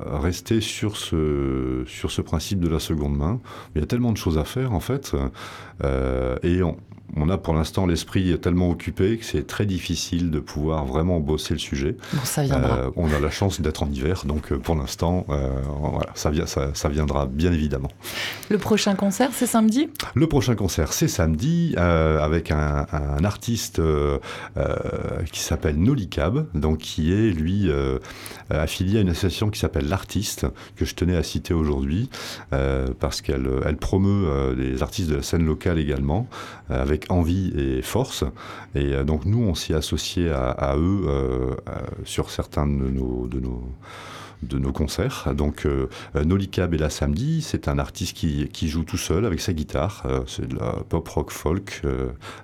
rester 0.07 0.61
sur 0.61 0.97
ce 0.97 1.85
sur 1.87 2.11
ce 2.11 2.23
principe 2.23 2.61
de 2.61 2.69
la 2.69 2.79
seconde 2.79 3.17
main. 3.17 3.41
Il 3.75 3.81
y 3.81 3.85
a 3.85 3.87
tellement 3.87 4.13
de 4.13 4.17
choses 4.17 4.39
à 4.39 4.45
faire 4.45 4.73
en 4.73 4.81
fait, 4.81 5.15
et 6.43 6.63
on, 6.63 6.77
on 7.17 7.29
a 7.29 7.39
pour 7.39 7.55
l'instant 7.55 7.87
l'esprit 7.87 8.39
tellement 8.41 8.71
occupé 8.71 9.19
que 9.19 9.25
c'est 9.25 9.47
très 9.47 9.67
difficile 9.67 10.31
de 10.31 10.41
pouvoir 10.41 10.87
vraiment 10.87 11.21
bosser 11.21 11.55
le 11.55 11.61
sujet. 11.61 11.97
Bon, 12.13 12.25
ça 12.25 12.43
viendra. 12.43 12.79
Euh, 12.79 12.91
on 12.97 13.13
a 13.13 13.21
la 13.21 13.31
chance 13.31 13.61
d'être 13.61 13.83
en 13.83 13.91
hiver, 13.91 14.23
donc 14.25 14.53
euh, 14.53 14.59
pour 14.59 14.75
l'instant, 14.75 15.27
euh, 15.29 15.51
voilà, 15.81 16.11
ça, 16.15 16.31
vient, 16.31 16.47
ça, 16.47 16.71
ça 16.75 16.89
viendra 16.89 17.27
bien 17.27 17.53
évidemment. 17.53 17.91
Le 18.49 18.59
prochain 18.59 18.95
concert, 18.95 19.31
c'est 19.33 19.47
samedi? 19.47 19.91
Le 20.15 20.27
prochain 20.27 20.55
concert, 20.55 20.93
c'est 20.93 21.09
samedi, 21.09 21.75
euh, 21.79 22.21
avec 22.21 22.51
un, 22.51 22.87
un 22.93 23.25
artiste 23.25 23.81
qui 25.33 25.41
s'appelle 25.41 25.77
Nolicab, 25.77 26.47
donc 26.55 26.79
qui 26.79 27.13
est, 27.13 27.31
lui, 27.31 27.71
affilié 28.51 28.99
à 28.99 29.01
une 29.03 29.09
association 29.11 29.51
qui 29.51 29.59
s'appelle 29.59 29.89
L'Artiste, 29.89 30.47
que 30.77 30.85
je 30.85 30.95
tenais 30.95 31.17
à 31.17 31.23
citer 31.23 31.55
aujourd'hui, 31.55 32.11
parce 33.01 33.21
qu'elle 33.21 33.49
elle 33.65 33.77
promeut 33.77 34.55
les 34.57 34.83
artistes 34.83 35.11
de 35.11 35.17
la 35.17 35.23
scène 35.23 35.45
locale 35.45 35.79
également, 35.79 36.29
euh, 36.71 36.83
envie 37.09 37.53
et 37.57 37.83
force. 37.83 38.25
Et 38.75 38.93
euh, 38.93 39.05
donc 39.05 39.25
nous, 39.25 39.43
on 39.43 39.55
s'y 39.55 39.73
est 39.73 39.77
associé 39.77 40.31
à, 40.31 40.75
eux 40.77 41.03
euh, 41.07 41.55
euh, 41.69 41.81
sur 42.05 42.31
certains 42.31 42.67
de 42.67 42.73
nos... 42.73 43.27
De 43.27 43.41
nos 43.41 43.63
de 44.43 44.59
nos 44.59 44.73
concerts. 44.73 45.33
Donc, 45.37 45.69
est 46.75 46.79
là 46.79 46.91
samedi. 46.91 47.43
C'est 47.43 47.69
un 47.69 47.79
artiste 47.79 48.17
qui, 48.17 48.49
qui 48.49 48.67
joue 48.69 48.83
tout 48.83 48.97
seul 48.97 49.25
avec 49.25 49.41
sa 49.41 49.53
guitare. 49.53 50.03
C'est 50.27 50.49
de 50.49 50.59
la 50.59 50.79
pop 50.89 51.09
rock 51.09 51.31
folk 51.31 51.83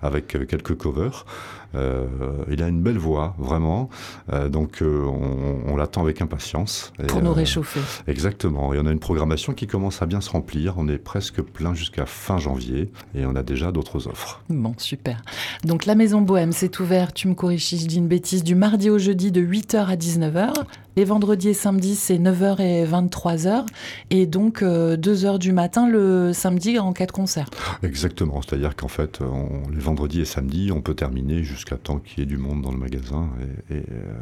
avec 0.01 0.29
quelques 0.29 0.77
covers. 0.77 1.27
Euh, 1.75 2.07
il 2.51 2.63
a 2.63 2.69
une 2.69 2.81
belle 2.83 2.99
voix, 2.99 3.35
vraiment. 3.39 3.89
Euh, 4.33 4.49
donc, 4.49 4.81
euh, 4.83 5.05
on, 5.05 5.73
on 5.73 5.77
l'attend 5.77 6.03
avec 6.03 6.23
impatience. 6.23 6.93
Et, 7.03 7.07
pour 7.07 7.21
nous 7.23 7.31
euh, 7.31 7.35
réchauffer. 7.35 7.81
Exactement. 8.07 8.73
Et 8.73 8.79
on 8.79 8.87
a 8.87 8.91
une 8.91 8.99
programmation 9.01 9.53
qui 9.53 9.67
commence 9.67 10.01
à 10.03 10.07
bien 10.07 10.21
se 10.21 10.31
remplir. 10.31 10.75
On 10.79 10.89
est 10.89 10.99
presque 10.99 11.43
plein 11.43 11.75
jusqu'à 11.75 12.07
fin 12.07 12.39
janvier. 12.39 12.91
Et 13.15 13.27
on 13.27 13.37
a 13.37 13.43
déjà 13.43 13.71
d'autres 13.73 14.09
offres. 14.09 14.43
Bon, 14.49 14.73
super. 14.79 15.23
Donc 15.65 15.85
la 15.87 15.95
Maison 15.95 16.21
Bohème, 16.23 16.53
c'est 16.53 16.81
ouvert, 16.81 17.13
tu 17.13 17.29
me 17.29 17.35
corriges 17.35 17.67
si 17.67 17.79
je 17.79 17.87
dis 17.87 17.99
une 17.99 18.09
bêtise, 18.09 18.45
du 18.45 18.55
mardi 18.55 18.89
au 18.91 18.99
jeudi 18.99 19.31
de 19.31 19.41
8h 19.43 19.87
à 19.87 19.97
19h. 19.97 20.53
Les 20.97 21.05
vendredis 21.05 21.51
et 21.51 21.55
samedis, 21.55 21.95
c'est 21.95 22.19
9h 22.19 22.61
et 22.61 22.85
23h. 22.85 23.67
Et 24.11 24.27
donc 24.27 24.63
2h 24.63 25.39
du 25.39 25.53
matin 25.53 25.89
le 25.89 26.33
samedi 26.33 26.79
en 26.81 26.93
cas 26.93 27.07
de 27.07 27.13
concert. 27.13 27.51
Exactement. 27.85 28.41
C'est-à-dire 28.43 28.75
qu'en 28.75 28.89
fait, 28.89 29.21
on- 29.21 29.71
les 29.71 29.79
vendredis 29.79 30.23
et 30.23 30.25
samedis, 30.25 30.73
on 30.73 30.81
peut 30.81 30.95
terminer 30.95 31.45
jusqu'à 31.45 31.58
temps 31.65 31.99
qu'il 31.99 32.21
y 32.21 32.23
ait 32.23 32.27
du 32.27 32.39
monde 32.39 32.63
dans 32.63 32.73
le 32.73 32.79
magasin 32.79 33.31
et, 33.71 33.75
euh, 33.75 34.15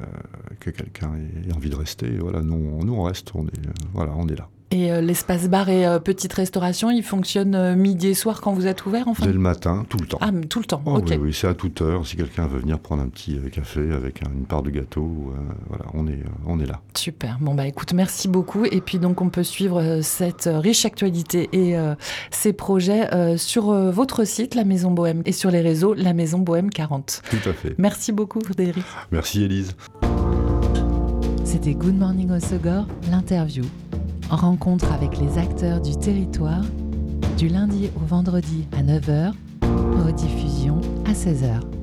que 0.61 0.71
quelqu'un 0.71 1.13
ait 1.17 1.53
envie 1.53 1.71
de 1.71 1.77
rester. 1.77 2.19
Voilà, 2.19 2.43
nous, 2.43 2.85
nous 2.85 2.95
on 2.95 3.03
reste. 3.03 3.33
Euh, 3.37 3.43
voilà, 3.93 4.13
on 4.17 4.29
est 4.29 4.37
là. 4.37 4.49
Et 4.73 4.91
euh, 4.91 5.01
l'espace 5.01 5.49
bar 5.49 5.69
et 5.69 5.87
euh, 5.87 6.01
petite 6.01 6.33
restauration, 6.33 6.91
il 6.91 7.05
fonctionne 7.05 7.55
euh, 7.55 7.77
midi 7.77 8.09
et 8.09 8.15
soir 8.15 8.41
quand 8.41 8.53
vous 8.53 8.67
êtes 8.67 8.85
ouvert 8.85 9.07
enfin? 9.07 9.25
Dès 9.25 9.33
le 9.33 9.39
matin, 9.39 9.87
tout 9.89 9.97
le 9.97 10.07
temps. 10.07 10.19
Ah, 10.21 10.31
tout 10.51 10.59
le 10.59 10.65
temps, 10.65 10.83
Oh, 10.85 10.97
ok. 10.97 11.05
oui, 11.11 11.17
oui, 11.23 11.33
c'est 11.33 11.47
à 11.47 11.55
toute 11.55 11.81
heure. 11.83 12.05
Si 12.05 12.17
quelqu'un 12.17 12.49
veut 12.49 12.59
venir 12.59 12.81
prendre 12.81 13.01
un 13.03 13.09
petit 13.09 13.37
euh, 13.37 13.49
café 13.49 13.93
avec 13.93 14.25
un- 14.25 14.31
une 14.37 14.45
part 14.45 14.65
de 14.65 14.71
gâteau, 14.71 15.33
euh, 15.33 15.39
voilà, 15.69 15.85
on 15.95 16.09
est, 16.09 16.15
euh, 16.15 16.49
on 16.49 16.59
est 16.59 16.67
là. 16.67 16.81
Super. 16.97 17.39
Bon, 17.41 17.55
bah 17.55 17.65
écoute, 17.69 17.93
merci 17.93 18.27
beaucoup. 18.27 18.65
Et 18.65 18.81
puis 18.81 18.99
donc, 18.99 19.21
on 19.23 19.29
peut 19.29 19.45
suivre 19.45 19.81
euh, 19.81 20.03
cette 20.03 20.49
euh, 20.49 20.59
riche 20.59 20.85
actualité 20.85 21.49
et 21.53 21.77
euh, 21.79 21.95
ces 22.33 22.53
projets 22.53 23.15
euh, 23.15 23.37
sur 23.37 23.71
euh, 23.71 23.93
votre 23.93 24.25
site, 24.25 24.57
La 24.57 24.65
Maison 24.65 24.91
Bohème, 24.91 25.23
et 25.27 25.33
sur 25.33 25.53
les 25.53 25.61
réseaux, 25.61 25.95
La 25.95 26.13
Maison 26.13 26.39
Bohème 26.41 26.71
40. 26.71 27.23
Tout 27.31 27.49
à 27.49 27.53
fait. 27.53 27.77
Merci 27.79 28.11
beaucoup, 28.11 28.41
Frédéric. 28.41 28.85
Merci 29.13 29.45
Élise. 29.45 29.77
C'était 31.45 31.75
Good 31.75 31.97
Morning 31.97 32.33
Osogor, 32.33 32.87
l'interview. 33.13 33.63
Rencontre 34.31 34.91
avec 34.93 35.19
les 35.19 35.39
acteurs 35.39 35.81
du 35.81 35.97
territoire, 35.97 36.65
du 37.39 37.49
lundi 37.49 37.91
au 37.97 38.05
vendredi 38.05 38.67
à 38.77 38.83
9h, 38.83 39.33
rediffusion 40.05 40.81
à 41.07 41.13
16h. 41.13 41.76